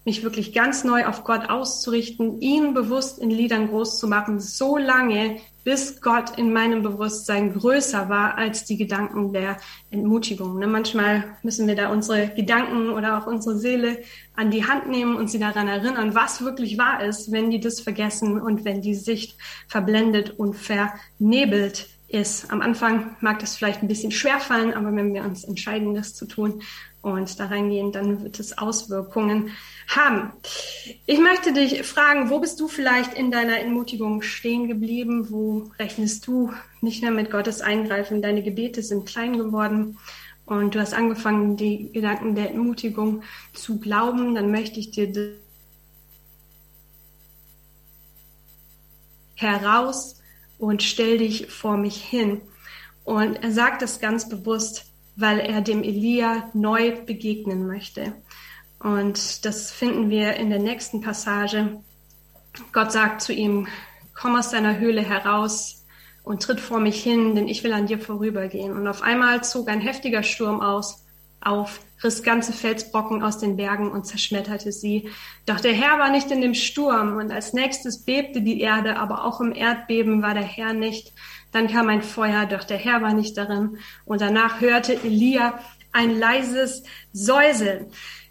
mich 0.04 0.22
wirklich 0.22 0.52
ganz 0.52 0.84
neu 0.84 1.06
auf 1.06 1.24
Gott 1.24 1.48
auszurichten, 1.48 2.40
ihn 2.40 2.74
bewusst 2.74 3.18
in 3.18 3.30
Liedern 3.30 3.68
groß 3.68 3.98
zu 3.98 4.08
machen, 4.08 4.40
so 4.40 4.76
lange, 4.76 5.38
bis 5.64 6.00
Gott 6.00 6.38
in 6.38 6.52
meinem 6.52 6.82
Bewusstsein 6.82 7.52
größer 7.52 8.08
war 8.08 8.36
als 8.36 8.64
die 8.64 8.76
Gedanken 8.76 9.32
der 9.32 9.58
Entmutigung. 9.90 10.58
Ne? 10.58 10.66
Manchmal 10.66 11.36
müssen 11.42 11.68
wir 11.68 11.76
da 11.76 11.90
unsere 11.90 12.28
Gedanken 12.34 12.90
oder 12.90 13.18
auch 13.18 13.26
unsere 13.26 13.56
Seele 13.56 13.98
an 14.34 14.50
die 14.50 14.66
Hand 14.66 14.88
nehmen 14.88 15.14
und 15.14 15.30
sie 15.30 15.38
daran 15.38 15.68
erinnern, 15.68 16.14
was 16.14 16.44
wirklich 16.44 16.78
wahr 16.78 17.04
ist, 17.04 17.30
wenn 17.30 17.50
die 17.50 17.60
das 17.60 17.80
vergessen 17.80 18.40
und 18.40 18.64
wenn 18.64 18.82
die 18.82 18.94
Sicht 18.94 19.38
verblendet 19.68 20.30
und 20.30 20.54
vernebelt 20.54 21.88
ist. 22.12 22.50
Am 22.50 22.60
Anfang 22.60 23.16
mag 23.20 23.38
das 23.38 23.56
vielleicht 23.56 23.82
ein 23.82 23.88
bisschen 23.88 24.12
schwer 24.12 24.38
fallen, 24.38 24.74
aber 24.74 24.94
wenn 24.94 25.14
wir 25.14 25.24
uns 25.24 25.44
entscheiden, 25.44 25.94
das 25.94 26.14
zu 26.14 26.26
tun 26.26 26.62
und 27.00 27.40
da 27.40 27.46
reingehen, 27.46 27.90
dann 27.90 28.22
wird 28.22 28.38
es 28.38 28.58
Auswirkungen 28.58 29.50
haben. 29.88 30.32
Ich 31.06 31.18
möchte 31.18 31.52
dich 31.52 31.82
fragen, 31.82 32.30
wo 32.30 32.38
bist 32.38 32.60
du 32.60 32.68
vielleicht 32.68 33.14
in 33.14 33.30
deiner 33.30 33.58
Entmutigung 33.58 34.22
stehen 34.22 34.68
geblieben? 34.68 35.30
Wo 35.30 35.70
rechnest 35.78 36.26
du 36.26 36.52
nicht 36.80 37.02
mehr 37.02 37.10
mit 37.10 37.30
Gottes 37.30 37.60
Eingreifen? 37.60 38.22
Deine 38.22 38.42
Gebete 38.42 38.82
sind 38.82 39.06
klein 39.06 39.36
geworden 39.36 39.98
und 40.44 40.74
du 40.74 40.80
hast 40.80 40.94
angefangen, 40.94 41.56
die 41.56 41.90
Gedanken 41.92 42.34
der 42.34 42.50
Entmutigung 42.50 43.22
zu 43.52 43.80
glauben. 43.80 44.34
Dann 44.34 44.50
möchte 44.50 44.78
ich 44.78 44.90
dir 44.90 45.34
heraus 49.34 50.21
und 50.62 50.80
stell 50.84 51.18
dich 51.18 51.48
vor 51.48 51.76
mich 51.76 51.96
hin. 51.96 52.40
Und 53.02 53.34
er 53.42 53.50
sagt 53.50 53.82
das 53.82 53.98
ganz 53.98 54.28
bewusst, 54.28 54.84
weil 55.16 55.40
er 55.40 55.60
dem 55.60 55.82
Elia 55.82 56.48
neu 56.54 57.04
begegnen 57.04 57.66
möchte. 57.66 58.14
Und 58.78 59.44
das 59.44 59.72
finden 59.72 60.08
wir 60.08 60.36
in 60.36 60.50
der 60.50 60.60
nächsten 60.60 61.00
Passage. 61.00 61.82
Gott 62.72 62.92
sagt 62.92 63.22
zu 63.22 63.32
ihm, 63.32 63.66
komm 64.14 64.36
aus 64.36 64.50
deiner 64.50 64.78
Höhle 64.78 65.02
heraus 65.02 65.84
und 66.22 66.44
tritt 66.44 66.60
vor 66.60 66.78
mich 66.78 67.02
hin, 67.02 67.34
denn 67.34 67.48
ich 67.48 67.64
will 67.64 67.72
an 67.72 67.88
dir 67.88 67.98
vorübergehen. 67.98 68.72
Und 68.72 68.86
auf 68.86 69.02
einmal 69.02 69.42
zog 69.42 69.68
ein 69.68 69.80
heftiger 69.80 70.22
Sturm 70.22 70.60
aus, 70.60 71.01
auf, 71.44 71.80
riss 72.02 72.22
ganze 72.22 72.52
Felsbrocken 72.52 73.22
aus 73.22 73.38
den 73.38 73.56
Bergen 73.56 73.90
und 73.90 74.06
zerschmetterte 74.06 74.72
sie. 74.72 75.10
Doch 75.46 75.60
der 75.60 75.72
Herr 75.72 75.98
war 75.98 76.10
nicht 76.10 76.30
in 76.30 76.40
dem 76.40 76.54
Sturm 76.54 77.16
und 77.16 77.30
als 77.30 77.52
nächstes 77.52 78.04
bebte 78.04 78.42
die 78.42 78.60
Erde, 78.60 78.96
aber 78.96 79.24
auch 79.24 79.40
im 79.40 79.54
Erdbeben 79.54 80.22
war 80.22 80.34
der 80.34 80.42
Herr 80.42 80.72
nicht. 80.72 81.12
Dann 81.52 81.68
kam 81.68 81.88
ein 81.88 82.02
Feuer, 82.02 82.46
doch 82.46 82.64
der 82.64 82.78
Herr 82.78 83.02
war 83.02 83.12
nicht 83.12 83.36
darin. 83.36 83.78
Und 84.04 84.20
danach 84.20 84.60
hörte 84.60 84.94
Elia 84.94 85.58
ein 85.92 86.18
leises 86.18 86.82
Säuseln. 87.12 87.86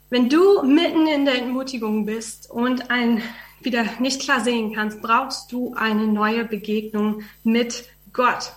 Wenn 0.09 0.27
du 0.27 0.63
mitten 0.63 1.07
in 1.07 1.25
der 1.25 1.37
Entmutigung 1.37 2.05
bist 2.05 2.49
und 2.49 2.91
ein 2.91 3.21
wieder 3.61 3.85
nicht 3.99 4.21
klar 4.21 4.41
sehen 4.41 4.73
kannst, 4.73 5.01
brauchst 5.01 5.51
du 5.51 5.73
eine 5.75 6.07
neue 6.07 6.45
Begegnung 6.45 7.21
mit 7.43 7.85
Gott. 8.11 8.53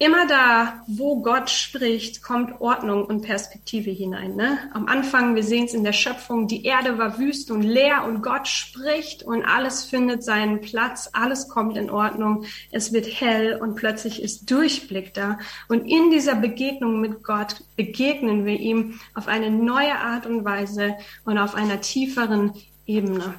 Immer 0.00 0.26
da, 0.26 0.82
wo 0.86 1.20
Gott 1.20 1.50
spricht, 1.50 2.22
kommt 2.22 2.62
Ordnung 2.62 3.04
und 3.04 3.20
Perspektive 3.20 3.90
hinein. 3.90 4.34
Ne? 4.34 4.58
Am 4.72 4.86
Anfang, 4.86 5.34
wir 5.34 5.44
sehen 5.44 5.66
es 5.66 5.74
in 5.74 5.84
der 5.84 5.92
Schöpfung, 5.92 6.48
die 6.48 6.64
Erde 6.64 6.96
war 6.96 7.18
wüst 7.18 7.50
und 7.50 7.62
leer 7.62 8.04
und 8.06 8.22
Gott 8.22 8.48
spricht 8.48 9.22
und 9.22 9.44
alles 9.44 9.84
findet 9.84 10.24
seinen 10.24 10.62
Platz, 10.62 11.10
alles 11.12 11.48
kommt 11.48 11.76
in 11.76 11.90
Ordnung, 11.90 12.46
es 12.72 12.94
wird 12.94 13.06
hell 13.20 13.58
und 13.60 13.74
plötzlich 13.74 14.22
ist 14.22 14.50
Durchblick 14.50 15.12
da. 15.12 15.38
Und 15.68 15.84
in 15.84 16.10
dieser 16.10 16.34
Begegnung 16.34 17.02
mit 17.02 17.22
Gott 17.22 17.62
begegnen 17.76 18.46
wir 18.46 18.58
ihm 18.58 18.98
auf 19.14 19.28
eine 19.28 19.50
neue 19.50 19.96
Art 19.96 20.24
und 20.24 20.46
Weise 20.46 20.96
und 21.26 21.36
auf 21.36 21.54
einer 21.54 21.82
tieferen 21.82 22.54
Ebene. 22.86 23.34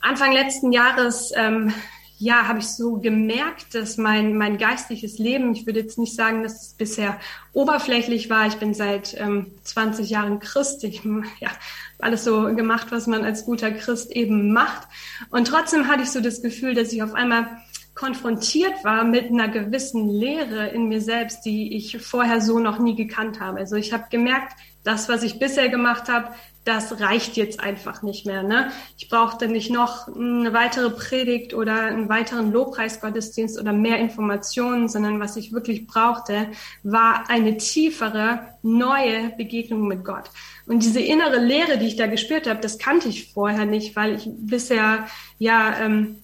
Anfang 0.00 0.30
letzten 0.30 0.70
Jahres 0.70 1.32
ähm, 1.34 1.74
ja, 2.18 2.48
habe 2.48 2.60
ich 2.60 2.68
so 2.68 2.94
gemerkt, 2.98 3.74
dass 3.74 3.98
mein, 3.98 4.38
mein 4.38 4.56
geistliches 4.56 5.18
Leben, 5.18 5.52
ich 5.52 5.66
würde 5.66 5.80
jetzt 5.80 5.98
nicht 5.98 6.14
sagen, 6.14 6.42
dass 6.42 6.68
es 6.68 6.74
bisher 6.74 7.20
oberflächlich 7.52 8.30
war. 8.30 8.46
Ich 8.46 8.56
bin 8.56 8.72
seit 8.72 9.18
ähm, 9.20 9.52
20 9.64 10.08
Jahren 10.08 10.40
Christ. 10.40 10.82
Ich 10.84 11.02
ja, 11.40 11.50
alles 11.98 12.24
so 12.24 12.54
gemacht, 12.54 12.88
was 12.90 13.06
man 13.06 13.24
als 13.24 13.44
guter 13.44 13.70
Christ 13.70 14.10
eben 14.12 14.52
macht. 14.52 14.88
Und 15.30 15.48
trotzdem 15.48 15.88
hatte 15.88 16.02
ich 16.02 16.10
so 16.10 16.20
das 16.20 16.40
Gefühl, 16.40 16.74
dass 16.74 16.92
ich 16.92 17.02
auf 17.02 17.12
einmal 17.12 17.48
konfrontiert 17.94 18.84
war 18.84 19.04
mit 19.04 19.30
einer 19.30 19.48
gewissen 19.48 20.08
Lehre 20.08 20.68
in 20.68 20.88
mir 20.88 21.00
selbst, 21.00 21.44
die 21.44 21.76
ich 21.76 21.98
vorher 22.02 22.40
so 22.40 22.58
noch 22.58 22.78
nie 22.78 22.94
gekannt 22.94 23.40
habe. 23.40 23.58
Also 23.58 23.76
ich 23.76 23.92
habe 23.92 24.04
gemerkt, 24.10 24.52
das, 24.84 25.08
was 25.08 25.22
ich 25.22 25.38
bisher 25.38 25.68
gemacht 25.68 26.08
habe, 26.08 26.34
das 26.66 27.00
reicht 27.00 27.36
jetzt 27.36 27.60
einfach 27.60 28.02
nicht 28.02 28.26
mehr. 28.26 28.42
Ne? 28.42 28.72
Ich 28.98 29.08
brauchte 29.08 29.46
nicht 29.46 29.70
noch 29.70 30.08
eine 30.08 30.52
weitere 30.52 30.90
Predigt 30.90 31.54
oder 31.54 31.82
einen 31.82 32.08
weiteren 32.08 32.50
Lobpreisgottesdienst 32.50 33.58
oder 33.60 33.72
mehr 33.72 33.98
Informationen, 34.00 34.88
sondern 34.88 35.20
was 35.20 35.36
ich 35.36 35.52
wirklich 35.52 35.86
brauchte, 35.86 36.48
war 36.82 37.30
eine 37.30 37.56
tiefere, 37.56 38.40
neue 38.62 39.30
Begegnung 39.36 39.86
mit 39.86 40.04
Gott. 40.04 40.28
Und 40.66 40.82
diese 40.82 41.00
innere 41.00 41.38
Lehre, 41.38 41.78
die 41.78 41.86
ich 41.86 41.96
da 41.96 42.08
gespürt 42.08 42.48
habe, 42.48 42.60
das 42.60 42.78
kannte 42.78 43.08
ich 43.08 43.32
vorher 43.32 43.64
nicht, 43.64 43.94
weil 43.94 44.16
ich 44.16 44.28
bisher 44.28 45.06
ja 45.38 45.78
ähm, 45.78 46.16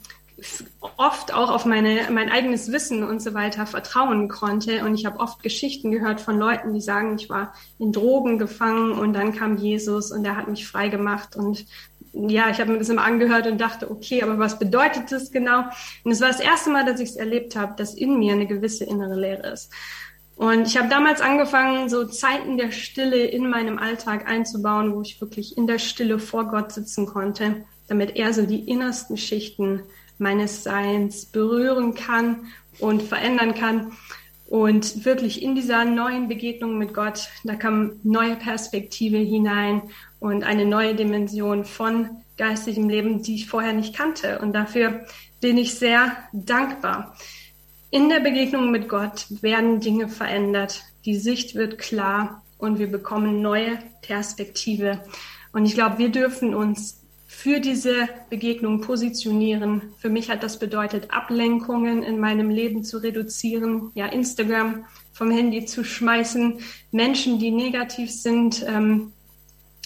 oft 0.97 1.33
auch 1.33 1.51
auf 1.51 1.65
meine, 1.65 2.09
mein 2.11 2.31
eigenes 2.31 2.71
Wissen 2.73 3.03
und 3.03 3.23
so 3.23 3.35
weiter 3.35 3.67
vertrauen 3.67 4.29
konnte. 4.29 4.85
Und 4.85 4.95
ich 4.95 5.07
habe 5.07 5.21
oft 5.21 5.43
Geschichten 5.43 5.91
gehört 5.91 6.21
von 6.21 6.39
Leuten, 6.39 6.75
die 6.75 6.81
sagen, 6.81 7.17
ich 7.17 7.29
war 7.31 7.55
in 7.79 7.93
Drogen 7.93 8.39
gefangen 8.39 8.93
und 8.93 9.13
dann 9.13 9.35
kam 9.35 9.57
Jesus 9.57 10.11
und 10.13 10.25
er 10.25 10.37
hat 10.37 10.49
mich 10.49 10.67
frei 10.67 10.89
gemacht. 10.89 11.37
Und 11.37 11.67
ja, 12.13 12.51
ich 12.51 12.61
habe 12.61 12.73
mir 12.73 12.79
das 12.79 12.89
immer 12.89 13.05
angehört 13.05 13.47
und 13.47 13.61
dachte, 13.61 13.91
okay, 13.91 14.23
aber 14.23 14.39
was 14.39 14.59
bedeutet 14.59 15.11
das 15.11 15.31
genau? 15.31 15.65
Und 16.05 16.13
es 16.13 16.21
war 16.21 16.29
das 16.29 16.41
erste 16.41 16.71
Mal, 16.71 16.85
dass 16.85 17.01
ich 17.01 17.11
es 17.11 17.17
erlebt 17.17 17.57
habe, 17.57 17.75
dass 17.77 17.95
in 17.95 18.19
mir 18.19 18.35
eine 18.35 18.47
gewisse 18.47 18.85
innere 18.85 19.19
Leere 19.19 19.49
ist. 19.51 19.73
Und 20.37 20.67
ich 20.67 20.77
habe 20.77 20.89
damals 20.89 21.21
angefangen, 21.21 21.89
so 21.89 22.05
Zeiten 22.05 22.57
der 22.57 22.73
Stille 22.73 23.25
in 23.25 23.49
meinem 23.49 23.79
Alltag 23.79 24.29
einzubauen, 24.29 24.95
wo 24.95 25.03
ich 25.03 25.21
wirklich 25.21 25.57
in 25.57 25.67
der 25.67 25.79
Stille 25.79 26.19
vor 26.19 26.49
Gott 26.49 26.73
sitzen 26.73 27.07
konnte, 27.07 27.65
damit 27.87 28.17
er 28.17 28.33
so 28.33 28.45
die 28.45 28.69
innersten 28.69 29.17
Schichten 29.17 29.83
meines 30.19 30.63
Seins 30.63 31.27
berühren 31.27 31.95
kann 31.95 32.47
und 32.79 33.03
verändern 33.03 33.55
kann. 33.55 33.93
Und 34.47 35.07
wirklich 35.07 35.43
in 35.43 35.55
dieser 35.55 35.85
neuen 35.85 36.29
Begegnung 36.29 36.77
mit 36.77 36.93
Gott, 36.93 37.29
da 37.43 37.55
kam 37.55 37.93
neue 38.03 38.37
Perspektive 38.37 39.17
hinein 39.17 39.83
und 40.21 40.45
eine 40.45 40.67
neue 40.67 40.95
Dimension 40.95 41.65
von 41.65 42.11
geistigem 42.37 42.89
Leben, 42.89 43.23
die 43.23 43.37
ich 43.37 43.49
vorher 43.49 43.73
nicht 43.73 43.97
kannte. 43.97 44.41
Und 44.41 44.53
dafür 44.53 45.07
bin 45.41 45.57
ich 45.57 45.75
sehr 45.75 46.17
dankbar. 46.33 47.17
In 47.91 48.09
der 48.09 48.21
Begegnung 48.21 48.71
mit 48.71 48.89
Gott 48.89 49.27
werden 49.43 49.81
Dinge 49.81 50.09
verändert, 50.09 50.83
die 51.05 51.17
Sicht 51.17 51.55
wird 51.55 51.79
klar 51.79 52.43
und 52.59 52.79
wir 52.79 52.91
bekommen 52.91 53.43
neue 53.43 53.79
Perspektive. 54.03 55.03
Und 55.53 55.67
ich 55.67 55.75
glaube, 55.75 55.99
wir 55.99 56.09
dürfen 56.11 56.55
uns 56.55 57.02
für 57.43 57.59
diese 57.59 58.09
Begegnung 58.31 58.83
positionieren. 58.83 59.83
Für 59.99 60.09
mich 60.09 60.31
hat 60.31 60.45
das 60.45 60.61
bedeutet, 60.61 61.11
Ablenkungen 61.11 62.05
in 62.05 62.21
meinem 62.21 62.51
Leben 62.51 62.85
zu 62.85 62.99
reduzieren, 62.99 63.91
ja, 63.95 64.07
Instagram 64.07 64.85
vom 65.13 65.33
Handy 65.33 65.65
zu 65.65 65.83
schmeißen, 65.83 66.61
Menschen, 66.93 67.41
die 67.41 67.51
negativ 67.51 68.13
sind, 68.13 68.65
ähm, 68.69 69.11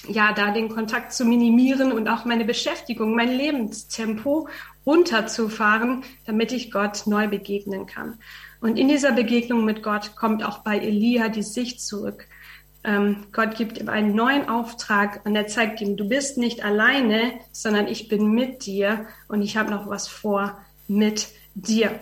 ja, 0.07 0.35
da 0.35 0.51
den 0.51 0.69
Kontakt 0.69 1.15
zu 1.15 1.25
minimieren 1.25 1.93
und 1.93 2.09
auch 2.09 2.27
meine 2.27 2.45
Beschäftigung, 2.45 3.15
mein 3.15 3.35
Lebenstempo 3.35 4.49
runterzufahren, 4.85 6.05
damit 6.27 6.53
ich 6.53 6.71
Gott 6.71 7.07
neu 7.07 7.27
begegnen 7.27 7.87
kann. 7.87 8.19
Und 8.61 8.79
in 8.79 8.89
dieser 8.89 9.13
Begegnung 9.13 9.65
mit 9.65 9.83
Gott 9.83 10.15
kommt 10.15 10.45
auch 10.45 10.59
bei 10.59 10.77
Elia 10.77 11.31
die 11.31 11.43
Sicht 11.43 11.81
zurück. 11.81 12.29
Ähm, 12.87 13.27
Gott 13.33 13.57
gibt 13.57 13.79
ihm 13.79 13.89
einen 13.89 14.15
neuen 14.15 14.49
Auftrag 14.49 15.27
und 15.27 15.35
er 15.35 15.49
zeigt 15.49 15.81
ihm, 15.81 15.97
du 15.97 16.09
bist 16.09 16.39
nicht 16.39 16.65
alleine, 16.65 17.33
sondern 17.51 17.89
ich 17.89 18.07
bin 18.07 18.31
mit 18.31 18.65
dir 18.65 19.07
und 19.27 19.43
ich 19.43 19.57
habe 19.57 19.71
noch 19.71 19.89
was 19.89 20.07
vor 20.07 20.57
mit 20.87 21.29
dir. 21.55 21.99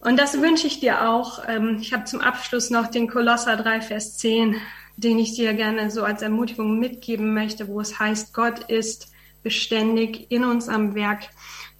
Und 0.00 0.18
das 0.18 0.40
wünsche 0.40 0.66
ich 0.66 0.80
dir 0.80 1.08
auch. 1.08 1.42
Ähm, 1.46 1.78
ich 1.80 1.92
habe 1.92 2.04
zum 2.04 2.20
Abschluss 2.20 2.70
noch 2.70 2.86
den 2.86 3.06
Kolosser 3.06 3.56
3, 3.56 3.82
Vers 3.82 4.16
10, 4.16 4.56
den 4.96 5.18
ich 5.18 5.34
dir 5.34 5.52
gerne 5.52 5.90
so 5.90 6.04
als 6.04 6.22
Ermutigung 6.22 6.78
mitgeben 6.78 7.34
möchte, 7.34 7.68
wo 7.68 7.80
es 7.80 7.98
heißt, 7.98 8.32
Gott 8.32 8.70
ist 8.70 9.12
beständig 9.42 10.30
in 10.30 10.44
uns 10.44 10.68
am 10.68 10.94
Werk, 10.94 11.28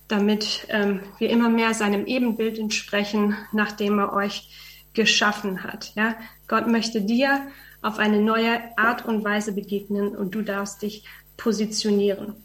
damit 0.06 0.66
ähm, 0.68 1.00
wir 1.18 1.30
immer 1.30 1.48
mehr 1.48 1.72
seinem 1.72 2.04
Ebenbild 2.04 2.58
entsprechen, 2.58 3.36
nachdem 3.52 3.98
er 3.98 4.12
euch 4.12 4.50
geschaffen 4.92 5.64
hat. 5.64 5.92
Ja, 5.96 6.14
Gott 6.46 6.66
möchte 6.66 7.00
dir 7.00 7.40
auf 7.84 7.98
eine 7.98 8.20
neue 8.20 8.60
Art 8.78 9.04
und 9.04 9.24
Weise 9.24 9.52
begegnen 9.52 10.16
und 10.16 10.34
du 10.34 10.40
darfst 10.40 10.80
dich 10.80 11.04
positionieren. 11.36 12.43